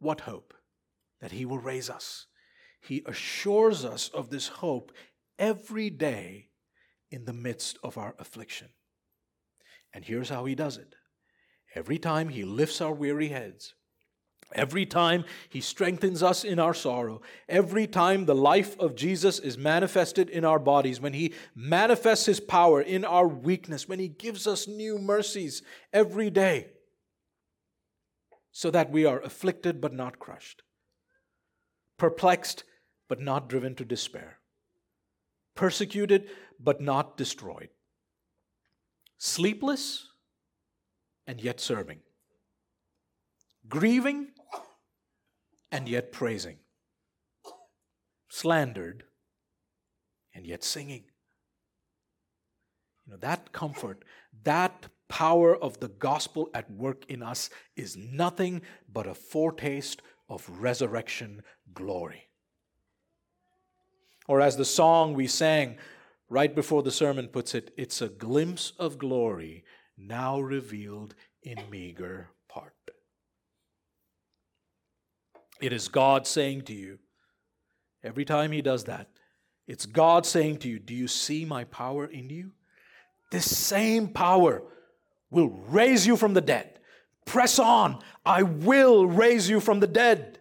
[0.01, 0.55] What hope?
[1.21, 2.27] That he will raise us.
[2.81, 4.91] He assures us of this hope
[5.43, 6.47] every day
[7.11, 8.69] in the midst of our affliction.
[9.93, 10.95] And here's how he does it
[11.75, 13.75] every time he lifts our weary heads,
[14.55, 19.59] every time he strengthens us in our sorrow, every time the life of Jesus is
[19.59, 24.47] manifested in our bodies, when he manifests his power in our weakness, when he gives
[24.47, 25.63] us new mercies
[25.93, 26.69] every day,
[28.53, 30.63] so that we are afflicted but not crushed,
[31.99, 32.63] perplexed
[33.09, 34.39] but not driven to despair
[35.55, 36.29] persecuted
[36.59, 37.69] but not destroyed,
[39.19, 40.09] sleepless
[41.27, 42.01] and yet serving,
[43.69, 44.29] grieving
[45.71, 46.59] and yet praising,
[48.29, 49.05] slandered
[50.35, 51.05] and yet singing.
[53.07, 54.05] You know, that comfort,
[54.45, 60.49] that power of the gospel at work in us is nothing but a foretaste of
[60.49, 61.43] resurrection
[61.75, 62.29] glory.
[64.29, 65.77] Or as the song we sang
[66.29, 69.65] right before the sermon puts it, it's a glimpse of glory
[69.97, 72.73] now revealed in meager part.
[75.61, 76.99] It is God saying to you,
[78.03, 79.09] every time He does that,
[79.67, 82.53] it's God saying to you, Do you see my power in you?
[83.31, 84.63] This same power
[85.31, 86.81] will raise you from the dead.
[87.25, 88.01] Press on.
[88.27, 90.39] I will raise you from the dead.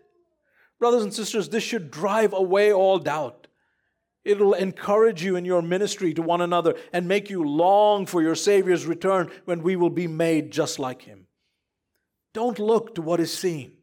[0.80, 3.41] Brothers and sisters, this should drive away all doubt.
[4.24, 8.36] It'll encourage you in your ministry to one another and make you long for your
[8.36, 11.28] Savior's return when we will be made just like Him.
[12.34, 13.74] Don't look to what is seen.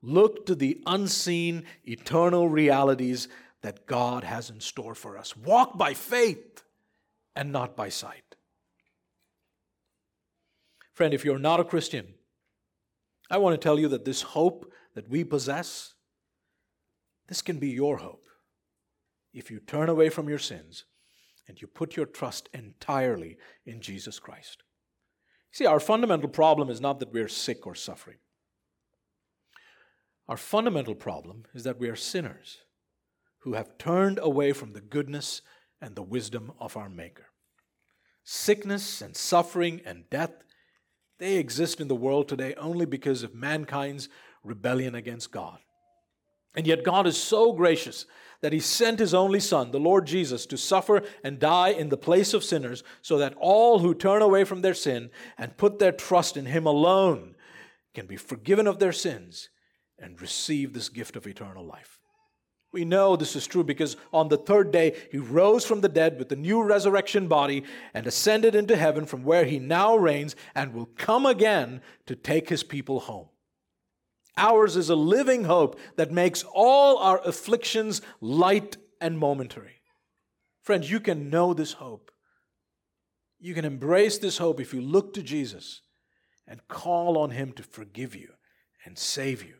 [0.00, 3.28] Look to the unseen, eternal realities
[3.62, 5.36] that God has in store for us.
[5.36, 6.62] Walk by faith
[7.36, 8.36] and not by sight.
[10.94, 12.14] Friend, if you're not a Christian,
[13.30, 15.94] I want to tell you that this hope that we possess,
[17.28, 18.27] this can be your hope
[19.32, 20.84] if you turn away from your sins
[21.46, 24.62] and you put your trust entirely in Jesus Christ.
[25.50, 28.18] See, our fundamental problem is not that we're sick or suffering.
[30.28, 32.58] Our fundamental problem is that we are sinners
[33.40, 35.40] who have turned away from the goodness
[35.80, 37.26] and the wisdom of our Maker.
[38.24, 40.32] Sickness and suffering and death,
[41.18, 44.10] they exist in the world today only because of mankind's
[44.44, 45.58] rebellion against God.
[46.54, 48.04] And yet, God is so gracious
[48.40, 51.96] that He sent His only Son, the Lord Jesus, to suffer and die in the
[51.96, 55.92] place of sinners, so that all who turn away from their sin and put their
[55.92, 57.34] trust in Him alone
[57.94, 59.48] can be forgiven of their sins
[59.98, 61.98] and receive this gift of eternal life.
[62.70, 66.18] We know this is true because on the third day he rose from the dead
[66.18, 67.64] with a new resurrection body
[67.94, 72.50] and ascended into heaven from where he now reigns and will come again to take
[72.50, 73.28] his people home.
[74.38, 79.82] Ours is a living hope that makes all our afflictions light and momentary.
[80.62, 82.10] Friends, you can know this hope.
[83.38, 85.82] You can embrace this hope if you look to Jesus
[86.46, 88.30] and call on him to forgive you
[88.86, 89.56] and save you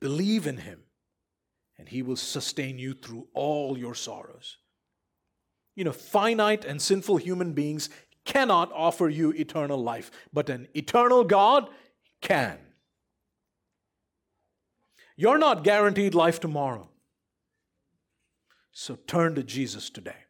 [0.00, 0.82] Believe in him,
[1.76, 4.58] and he will sustain you through all your sorrows.
[5.74, 7.88] You know, finite and sinful human beings
[8.24, 11.68] cannot offer you eternal life, but an eternal God
[12.20, 12.58] can.
[15.20, 16.88] You're not guaranteed life tomorrow.
[18.70, 20.24] So turn to Jesus today.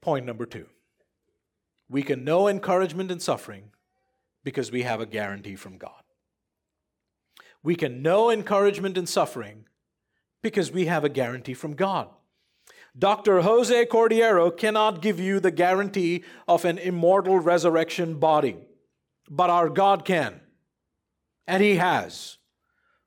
[0.00, 0.66] Point number two
[1.88, 3.72] we can know encouragement in suffering
[4.44, 6.04] because we have a guarantee from God.
[7.60, 9.66] We can know encouragement in suffering
[10.42, 12.08] because we have a guarantee from God.
[12.96, 13.40] Dr.
[13.40, 18.58] Jose Cordeiro cannot give you the guarantee of an immortal resurrection body,
[19.28, 20.40] but our God can.
[21.46, 22.38] And He has.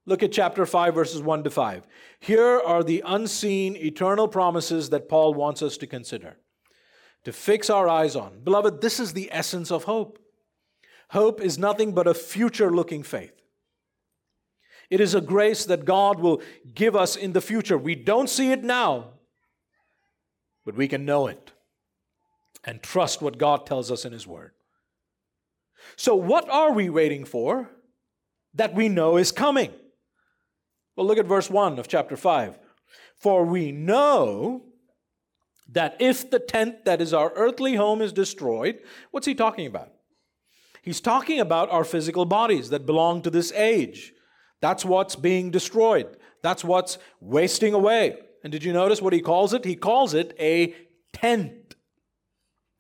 [0.06, 1.86] Look at chapter 5, verses 1 to 5.
[2.20, 6.38] Here are the unseen eternal promises that Paul wants us to consider,
[7.26, 8.40] to fix our eyes on.
[8.44, 10.18] Beloved, this is the essence of hope.
[11.10, 13.34] Hope is nothing but a future looking faith.
[14.90, 16.42] It is a grace that God will
[16.74, 17.78] give us in the future.
[17.78, 19.12] We don't see it now,
[20.66, 21.52] but we can know it
[22.64, 24.54] and trust what God tells us in His Word.
[25.96, 27.70] So, what are we waiting for
[28.60, 29.72] that we know is coming?
[30.96, 32.60] Well, look at verse 1 of chapter 5.
[33.16, 34.64] For we know
[35.72, 38.80] that if the tent that is our earthly home is destroyed,
[39.12, 39.92] what's he talking about?
[40.82, 44.14] He's talking about our physical bodies that belong to this age.
[44.62, 46.18] That's what's being destroyed.
[46.42, 48.18] That's what's wasting away.
[48.44, 49.66] And did you notice what he calls it?
[49.66, 50.74] He calls it a
[51.14, 51.76] tent.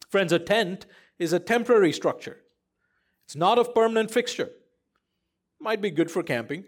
[0.10, 0.86] Friends, a tent
[1.20, 2.38] is a temporary structure.
[3.26, 4.50] It's not a permanent fixture.
[5.60, 6.64] Might be good for camping,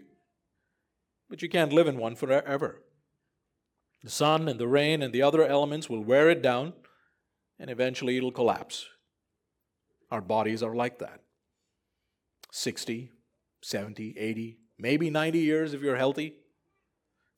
[1.30, 2.82] but you can't live in one forever.
[4.02, 6.74] The sun and the rain and the other elements will wear it down,
[7.58, 8.86] and eventually it'll collapse.
[10.10, 11.20] Our bodies are like that
[12.50, 13.10] 60,
[13.62, 16.34] 70, 80, maybe 90 years if you're healthy.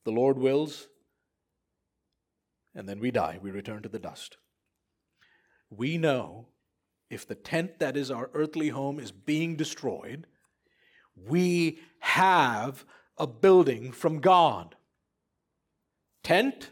[0.03, 0.87] The Lord wills.
[2.73, 3.39] And then we die.
[3.41, 4.35] We return to the dust.
[5.69, 6.49] We know
[7.09, 10.27] if the tent that is our earthly home is being destroyed,
[11.15, 12.85] we have
[13.17, 14.75] a building from God.
[16.23, 16.71] Tent,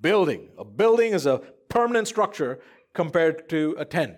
[0.00, 0.48] building.
[0.58, 2.58] A building is a permanent structure
[2.94, 4.16] compared to a tent.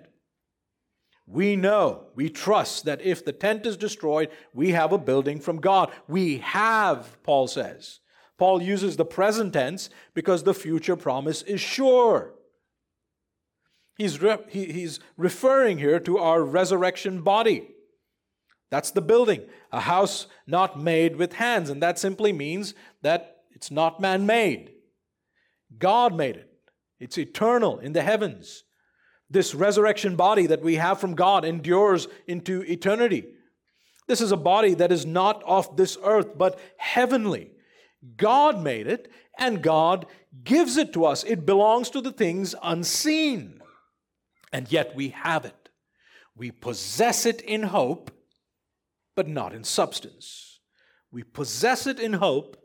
[1.26, 5.60] We know, we trust that if the tent is destroyed, we have a building from
[5.60, 5.92] God.
[6.08, 8.00] We have, Paul says.
[8.36, 12.34] Paul uses the present tense because the future promise is sure.
[13.96, 17.68] He's, re- he, he's referring here to our resurrection body.
[18.70, 19.42] That's the building,
[19.72, 21.70] a house not made with hands.
[21.70, 24.72] And that simply means that it's not man made.
[25.78, 26.50] God made it,
[26.98, 28.64] it's eternal in the heavens.
[29.28, 33.24] This resurrection body that we have from God endures into eternity.
[34.08, 37.52] This is a body that is not of this earth, but heavenly.
[38.16, 39.08] God made it,
[39.38, 40.06] and God
[40.42, 41.22] gives it to us.
[41.22, 43.60] It belongs to the things unseen.
[44.52, 45.68] And yet we have it.
[46.36, 48.10] We possess it in hope,
[49.20, 50.60] but not in substance.
[51.12, 52.56] We possess it in hope,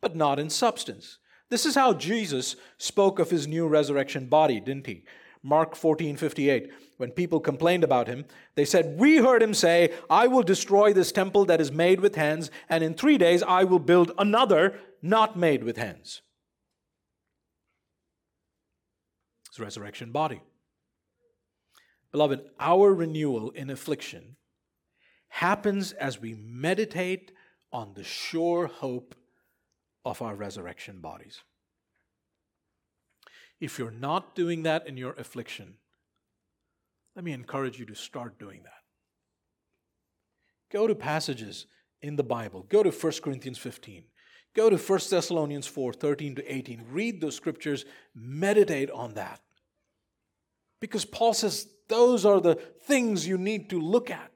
[0.00, 1.18] but not in substance.
[1.50, 5.04] This is how Jesus spoke of his new resurrection body, didn't he?
[5.42, 6.70] Mark 14 58.
[6.96, 8.24] When people complained about him,
[8.54, 12.14] they said, We heard him say, I will destroy this temple that is made with
[12.14, 16.22] hands, and in three days I will build another not made with hands.
[19.50, 20.40] His resurrection body.
[22.10, 24.36] Beloved, our renewal in affliction
[25.30, 27.32] happens as we meditate
[27.72, 29.14] on the sure hope
[30.04, 31.40] of our resurrection bodies.
[33.60, 35.74] If you're not doing that in your affliction,
[37.14, 38.72] let me encourage you to start doing that.
[40.70, 41.66] Go to passages
[42.00, 42.64] in the Bible.
[42.68, 44.04] Go to 1 Corinthians 15.
[44.54, 46.84] Go to 1 Thessalonians 4 13 to 18.
[46.90, 47.84] Read those scriptures.
[48.14, 49.40] Meditate on that.
[50.80, 54.30] Because Paul says those are the things you need to look at.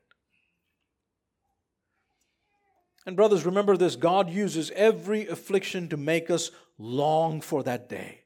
[3.07, 8.22] And, brothers, remember this God uses every affliction to make us long for that day.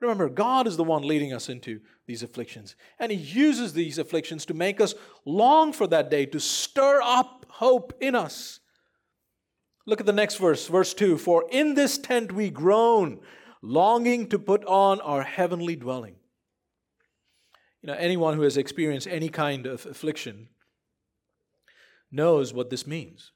[0.00, 2.74] Remember, God is the one leading us into these afflictions.
[2.98, 4.94] And He uses these afflictions to make us
[5.24, 8.58] long for that day, to stir up hope in us.
[9.86, 13.20] Look at the next verse, verse 2 For in this tent we groan,
[13.62, 16.16] longing to put on our heavenly dwelling.
[17.82, 20.48] You know, anyone who has experienced any kind of affliction
[22.10, 23.32] knows what this means.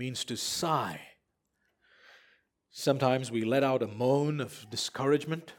[0.00, 0.98] Means to sigh
[2.70, 5.52] Sometimes we let out a moan of discouragement.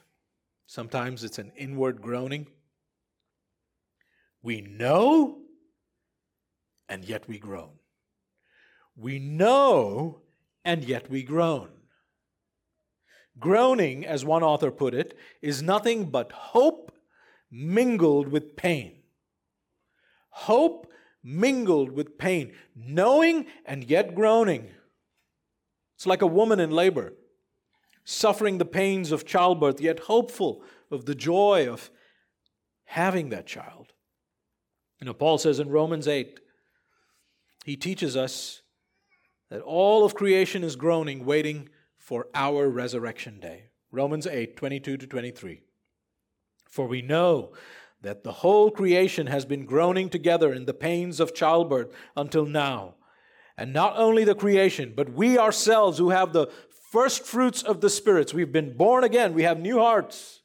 [0.66, 2.48] Sometimes it's an inward groaning.
[4.42, 5.42] We know,
[6.90, 7.74] and yet we groan.
[8.96, 10.24] We know,
[10.66, 11.70] and yet we groan.
[13.38, 16.92] Groaning, as one author put it, is nothing but hope
[17.52, 19.04] mingled with pain.
[20.32, 20.91] Hope
[21.24, 24.70] mingled with pain, knowing and yet groaning.
[25.96, 27.14] It's like a woman in labor,
[28.04, 31.92] suffering the pains of childbirth, yet hopeful of the joy of
[32.86, 33.94] having that child.
[35.00, 36.40] You know, Paul says in Romans 8,
[37.66, 38.62] he teaches us
[39.50, 43.66] that all of creation is groaning, waiting for our resurrection day.
[43.92, 45.62] Romans 8, 22 to 23.
[46.70, 47.52] For we know
[48.02, 52.96] that the whole creation has been groaning together in the pains of childbirth until now.
[53.58, 56.48] And not only the creation, but we ourselves who have the
[56.92, 58.34] first fruits of the spirits.
[58.34, 60.42] We've been born again, we have new hearts.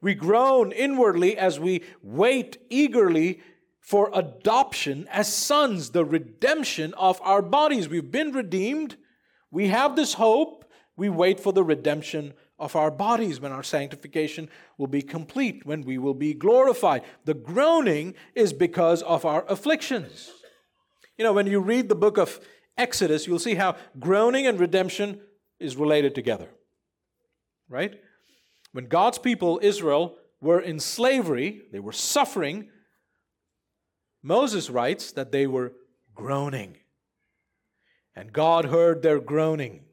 [0.00, 3.40] We groan inwardly as we wait eagerly
[3.80, 7.88] for adoption as sons, the redemption of our bodies.
[7.88, 8.96] We've been redeemed.
[9.50, 10.64] We have this hope.
[10.96, 14.48] We wait for the redemption of our bodies when our sanctification
[14.78, 17.02] will be complete, when we will be glorified.
[17.24, 20.30] The groaning is because of our afflictions.
[21.18, 22.40] You know, when you read the book of
[22.78, 25.20] Exodus, you'll see how groaning and redemption
[25.58, 26.48] is related together.
[27.68, 27.94] Right?
[28.72, 32.68] When God's people, Israel, were in slavery, they were suffering,
[34.22, 35.72] Moses writes that they were
[36.14, 36.76] groaning.
[38.14, 39.85] And God heard their groaning.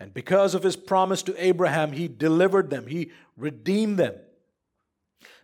[0.00, 4.14] And because of his promise to Abraham, he delivered them, he redeemed them.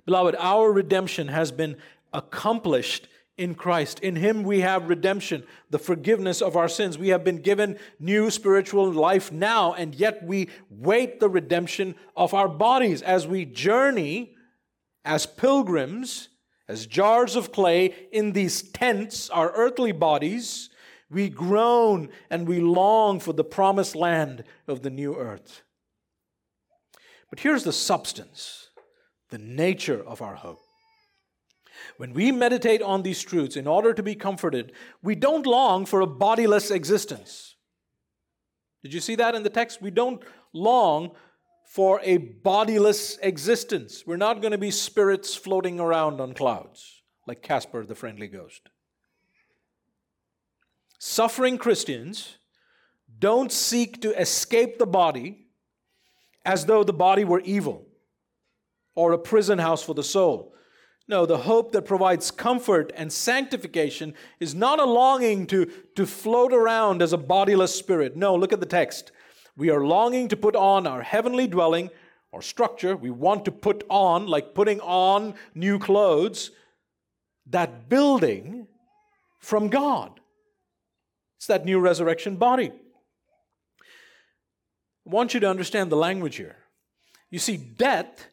[0.07, 1.77] Beloved, our redemption has been
[2.13, 4.01] accomplished in Christ.
[4.01, 6.97] In Him we have redemption, the forgiveness of our sins.
[6.97, 12.33] We have been given new spiritual life now, and yet we wait the redemption of
[12.33, 14.35] our bodies as we journey
[15.05, 16.29] as pilgrims,
[16.69, 20.71] as jars of clay in these tents, our earthly bodies.
[21.11, 25.63] We groan and we long for the promised land of the new earth.
[27.31, 28.71] But here's the substance,
[29.31, 30.61] the nature of our hope.
[31.97, 36.01] When we meditate on these truths in order to be comforted, we don't long for
[36.01, 37.57] a bodiless existence.
[38.83, 39.83] Did you see that in the text?
[39.83, 41.13] We don't long
[41.67, 44.05] for a bodiless existence.
[44.07, 48.69] We're not going to be spirits floating around on clouds like Casper the friendly ghost.
[51.09, 52.37] Suffering Christians
[53.21, 55.47] don't seek to escape the body
[56.45, 57.87] as though the body were evil
[58.97, 60.53] or a prison house for the soul.
[61.07, 66.53] No, the hope that provides comfort and sanctification is not a longing to, to float
[66.53, 68.17] around as a bodiless spirit.
[68.17, 69.13] No, look at the text.
[69.57, 71.91] We are longing to put on our heavenly dwelling
[72.33, 72.97] or structure.
[72.97, 76.51] We want to put on, like putting on new clothes,
[77.47, 78.67] that building
[79.39, 80.19] from God.
[81.37, 82.73] It's that new resurrection body.
[85.07, 86.57] I want you to understand the language here.
[87.31, 88.27] You see, death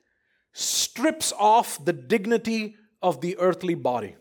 [0.53, 4.15] strips off the dignity of the earthly body.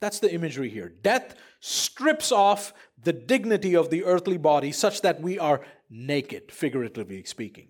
[0.00, 0.88] That's the imagery here.
[0.88, 7.24] Death strips off the dignity of the earthly body such that we are naked, figuratively
[7.24, 7.68] speaking.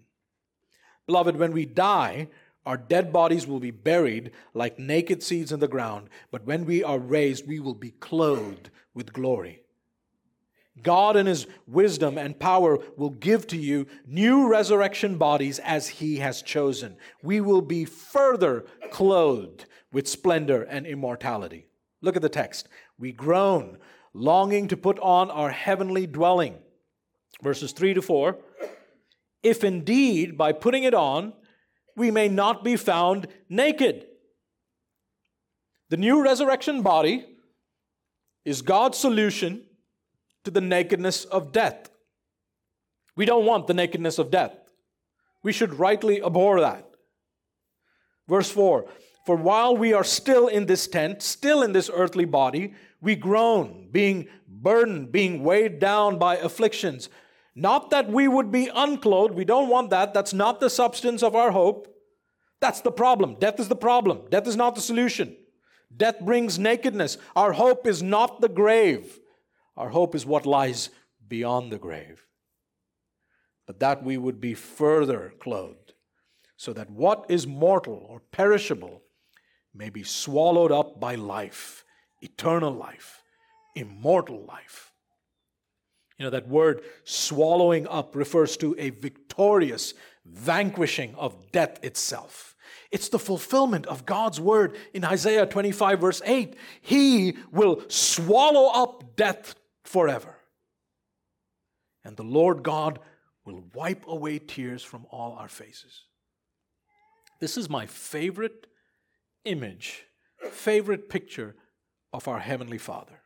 [1.07, 2.29] Beloved, when we die,
[2.64, 6.83] our dead bodies will be buried like naked seeds in the ground, but when we
[6.83, 9.62] are raised, we will be clothed with glory.
[10.83, 16.16] God, in His wisdom and power, will give to you new resurrection bodies as He
[16.16, 16.97] has chosen.
[17.22, 21.66] We will be further clothed with splendor and immortality.
[22.03, 22.68] Look at the text.
[22.99, 23.79] We groan,
[24.12, 26.57] longing to put on our heavenly dwelling.
[27.43, 28.39] Verses 3 to 4.
[29.43, 31.33] If indeed, by putting it on,
[31.97, 34.07] we may not be found naked.
[35.89, 37.24] The new resurrection body
[38.45, 39.66] is God's solution
[40.47, 41.91] to the nakedness of death.
[43.17, 44.57] We don't want the nakedness of death.
[45.43, 46.89] We should rightly abhor that.
[48.29, 48.87] Verse 4
[49.27, 53.89] For while we are still in this tent, still in this earthly body, we groan,
[53.91, 57.09] being burdened, being weighed down by afflictions.
[57.57, 59.35] Not that we would be unclothed.
[59.35, 60.15] We don't want that.
[60.15, 61.89] That's not the substance of our hope.
[62.61, 63.37] That's the problem.
[63.41, 64.21] Death is the problem.
[64.31, 65.37] Death is not the solution.
[65.97, 67.19] Death brings nakedness.
[67.35, 69.19] Our hope is not the grave.
[69.77, 70.91] Our hope is what lies
[71.29, 72.27] beyond the grave.
[73.66, 75.93] But that we would be further clothed,
[76.57, 79.03] so that what is mortal or perishable
[79.74, 81.85] may be swallowed up by life,
[82.22, 83.22] eternal life,
[83.74, 84.93] immortal life.
[86.18, 89.93] You know, that word swallowing up refers to a victorious
[90.24, 92.57] vanquishing of death itself.
[92.91, 96.57] It's the fulfillment of God's word in Isaiah 25, verse 8.
[96.81, 99.55] He will swallow up death
[99.87, 100.37] forever.
[102.05, 102.99] And the Lord God
[103.45, 106.05] will wipe away tears from all our faces.
[107.41, 108.66] This is my favorite
[109.45, 110.05] image,
[110.51, 111.55] favorite picture
[112.12, 113.20] of our Heavenly Father.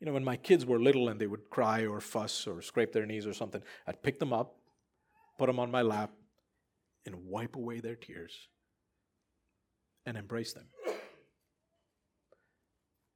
[0.00, 2.92] You know, when my kids were little and they would cry or fuss or scrape
[2.92, 4.56] their knees or something, I'd pick them up,
[5.38, 6.10] put them on my lap,
[7.06, 8.48] and wipe away their tears
[10.04, 10.66] and embrace them.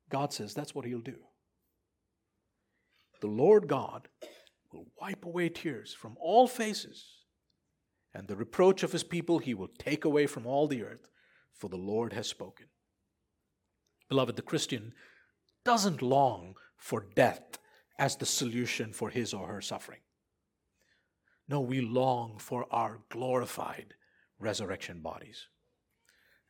[0.09, 1.17] God says that's what He'll do
[3.21, 4.09] the Lord God
[4.73, 7.05] will wipe away tears from all faces,
[8.15, 11.09] and the reproach of his people he will take away from all the earth,
[11.55, 12.67] for the Lord has spoken.
[14.09, 14.93] Beloved, the Christian
[15.65, 17.59] doesn't long for death
[17.99, 20.01] as the solution for his or her suffering.
[21.49, 23.95] No, we long for our glorified
[24.39, 25.49] resurrection bodies.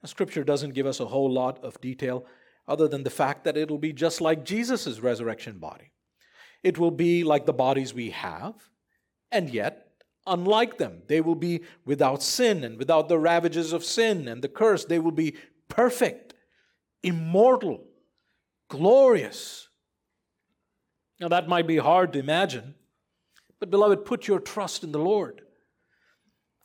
[0.03, 2.25] Now, scripture doesn't give us a whole lot of detail
[2.69, 5.93] other than the fact that it'll be just like Jesus' resurrection body.
[6.63, 8.55] It will be like the bodies we have,
[9.31, 9.91] and yet
[10.27, 11.03] unlike them.
[11.07, 14.85] They will be without sin and without the ravages of sin and the curse.
[14.85, 15.37] They will be
[15.69, 16.35] perfect,
[17.03, 17.85] immortal,
[18.69, 19.69] glorious.
[21.21, 22.75] Now, that might be hard to imagine,
[23.59, 25.43] but beloved, put your trust in the Lord.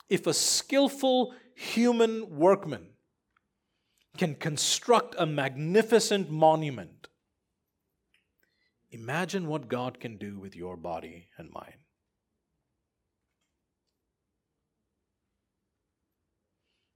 [0.08, 2.86] If a skillful human workman
[4.16, 7.08] can construct a magnificent monument
[8.96, 11.74] Imagine what God can do with your body and mine.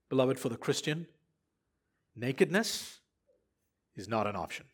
[0.09, 1.05] Beloved, for the Christian,
[2.15, 3.01] nakedness
[3.95, 4.65] is not an option.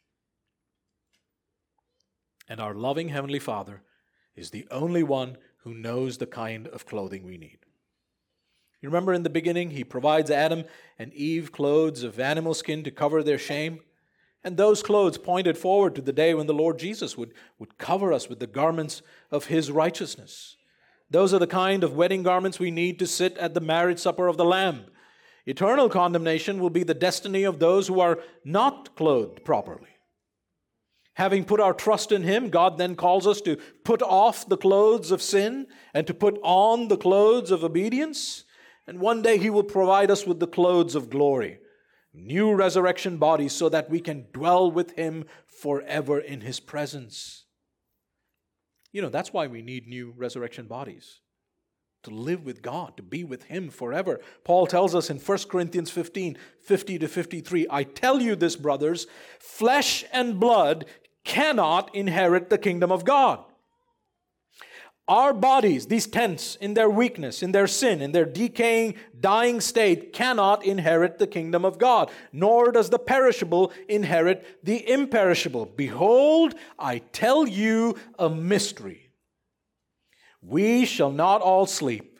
[2.48, 3.82] And our loving Heavenly Father
[4.34, 7.60] is the only one who knows the kind of clothing we need.
[8.82, 10.64] You remember in the beginning, He provides Adam
[10.98, 13.82] and Eve clothes of animal skin to cover their shame.
[14.48, 18.14] And those clothes pointed forward to the day when the Lord Jesus would, would cover
[18.14, 20.56] us with the garments of his righteousness.
[21.12, 24.26] Those are the kind of wedding garments we need to sit at the marriage supper
[24.30, 24.86] of the Lamb.
[25.46, 29.90] Eternal condemnation will be the destiny of those who are not clothed properly.
[31.16, 35.12] Having put our trust in Him, God then calls us to put off the clothes
[35.12, 38.46] of sin and to put on the clothes of obedience.
[38.88, 41.60] And one day He will provide us with the clothes of glory
[42.18, 47.46] new resurrection bodies so that we can dwell with Him forever in His presence.
[48.92, 51.22] You know, that's why we need new resurrection bodies
[52.04, 54.20] to live with God, to be with Him forever.
[54.44, 59.08] Paul tells us in 1 Corinthians 15 50 to 53 I tell you this, brothers,
[59.40, 60.86] flesh and blood
[61.24, 63.44] cannot inherit the kingdom of God
[65.08, 70.12] our bodies, these tents, in their weakness, in their sin, in their decaying, dying state,
[70.12, 75.66] cannot inherit the kingdom of God, nor does the perishable inherit the imperishable.
[75.66, 79.10] Behold, I tell you a mystery.
[80.42, 82.20] We shall not all sleep,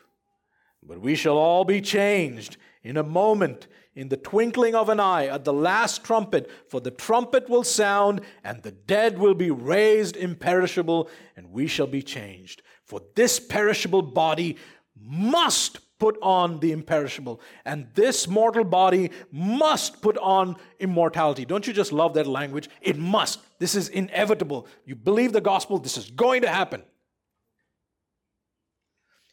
[0.82, 5.26] but we shall all be changed in a moment, in the twinkling of an eye,
[5.26, 6.50] at the last trumpet.
[6.68, 11.86] For the trumpet will sound, and the dead will be raised imperishable, and we shall
[11.86, 12.62] be changed.
[12.88, 14.56] For this perishable body
[14.98, 21.44] must put on the imperishable, and this mortal body must put on immortality.
[21.44, 22.70] Don't you just love that language?
[22.80, 23.40] It must.
[23.58, 24.66] This is inevitable.
[24.86, 26.82] You believe the gospel, this is going to happen.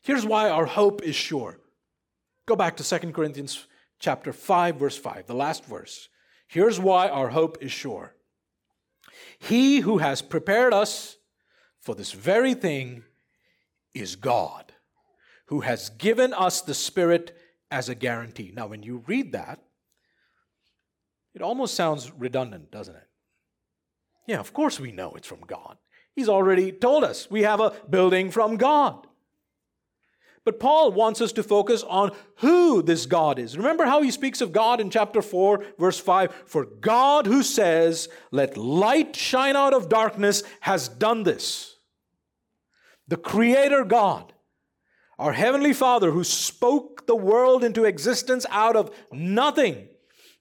[0.01, 1.59] Here's why our hope is sure.
[2.45, 3.67] Go back to 2 Corinthians
[3.99, 6.09] chapter 5 verse 5, the last verse.
[6.47, 8.15] Here's why our hope is sure.
[9.39, 11.17] He who has prepared us
[11.79, 13.03] for this very thing
[13.95, 14.73] is God
[15.47, 17.37] who has given us the Spirit
[17.71, 18.51] as a guarantee.
[18.55, 19.59] Now, when you read that,
[21.33, 23.07] it almost sounds redundant, doesn't it?
[24.27, 25.77] Yeah, of course we know it's from God.
[26.15, 29.07] He's already told us we have a building from God.
[30.45, 33.57] But Paul wants us to focus on who this God is.
[33.57, 36.43] Remember how he speaks of God in chapter 4, verse 5?
[36.45, 41.74] For God who says, Let light shine out of darkness, has done this.
[43.07, 44.33] The Creator God
[45.17, 49.87] our Heavenly Father, who spoke the world into existence out of nothing,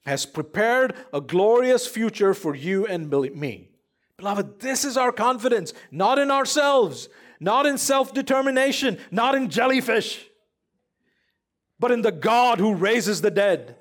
[0.05, 3.71] has prepared a glorious future for you and me.
[4.17, 7.09] Beloved, this is our confidence, not in ourselves,
[7.41, 10.27] not in self determination, not in jellyfish,
[11.79, 13.77] but in the God who raises the dead.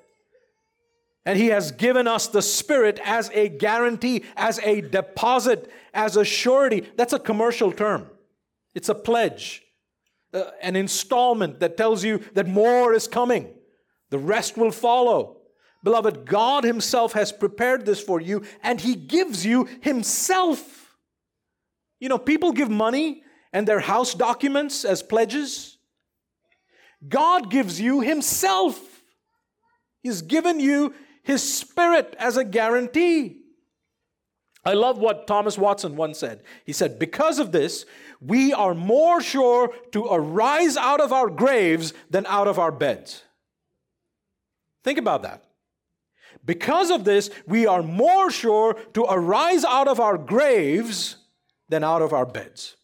[1.26, 6.24] And He has given us the Spirit as a guarantee, as a deposit, as a
[6.24, 6.88] surety.
[6.96, 8.08] That's a commercial term,
[8.74, 9.64] it's a pledge
[10.34, 13.54] uh, an installment that tells you that more is coming.
[14.10, 15.36] The rest will follow.
[15.84, 20.96] Beloved, God Himself has prepared this for you, and He gives you Himself.
[22.00, 23.22] You know, people give money
[23.52, 25.78] and their house documents as pledges.
[27.06, 28.80] God gives you Himself.
[30.02, 33.43] He's given you His Spirit as a guarantee.
[34.64, 36.42] I love what Thomas Watson once said.
[36.64, 37.84] He said, Because of this,
[38.20, 43.22] we are more sure to arise out of our graves than out of our beds.
[44.82, 45.44] Think about that.
[46.44, 51.16] Because of this, we are more sure to arise out of our graves
[51.68, 52.76] than out of our beds.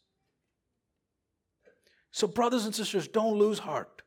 [2.11, 4.03] So, brothers and sisters, don't lose heart.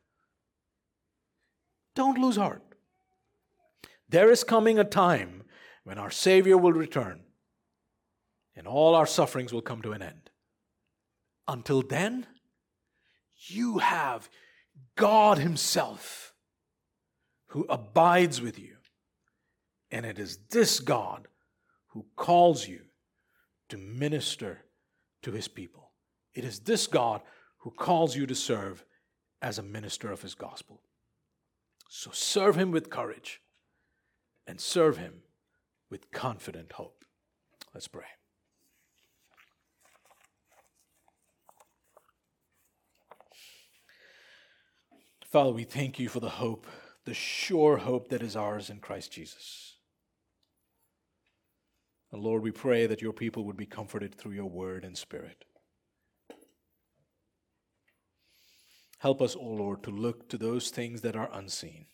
[1.94, 2.62] Don't lose heart.
[4.08, 5.44] There is coming a time
[5.84, 7.20] when our Savior will return
[8.56, 10.30] and all our sufferings will come to an end.
[11.46, 12.26] Until then,
[13.46, 14.28] you have
[14.96, 16.32] God Himself
[17.48, 18.76] who abides with you.
[19.90, 21.28] And it is this God
[21.88, 22.80] who calls you
[23.68, 24.64] to minister
[25.22, 25.92] to His people.
[26.34, 27.22] It is this God
[27.58, 28.84] who calls you to serve
[29.40, 30.80] as a minister of His gospel.
[31.88, 33.40] So serve Him with courage
[34.46, 35.22] and serve Him
[35.90, 37.04] with confident hope.
[37.72, 38.06] Let's pray.
[45.34, 46.64] Father, we thank you for the hope,
[47.06, 49.74] the sure hope that is ours in Christ Jesus.
[52.12, 55.44] And Lord, we pray that your people would be comforted through your word and spirit.
[59.00, 61.86] Help us, O oh Lord, to look to those things that are unseen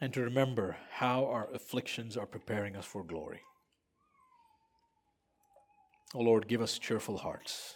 [0.00, 3.40] and to remember how our afflictions are preparing us for glory.
[6.14, 7.74] O oh Lord, give us cheerful hearts.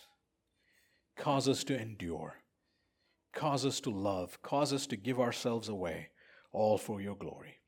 [1.17, 2.37] Cause us to endure.
[3.33, 4.41] Cause us to love.
[4.43, 6.11] Cause us to give ourselves away,
[6.53, 7.61] all for your glory.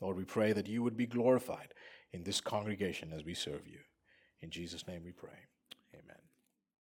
[0.00, 1.74] Lord, we pray that you would be glorified
[2.12, 3.78] in this congregation as we serve you.
[4.40, 5.48] In Jesus' name we pray.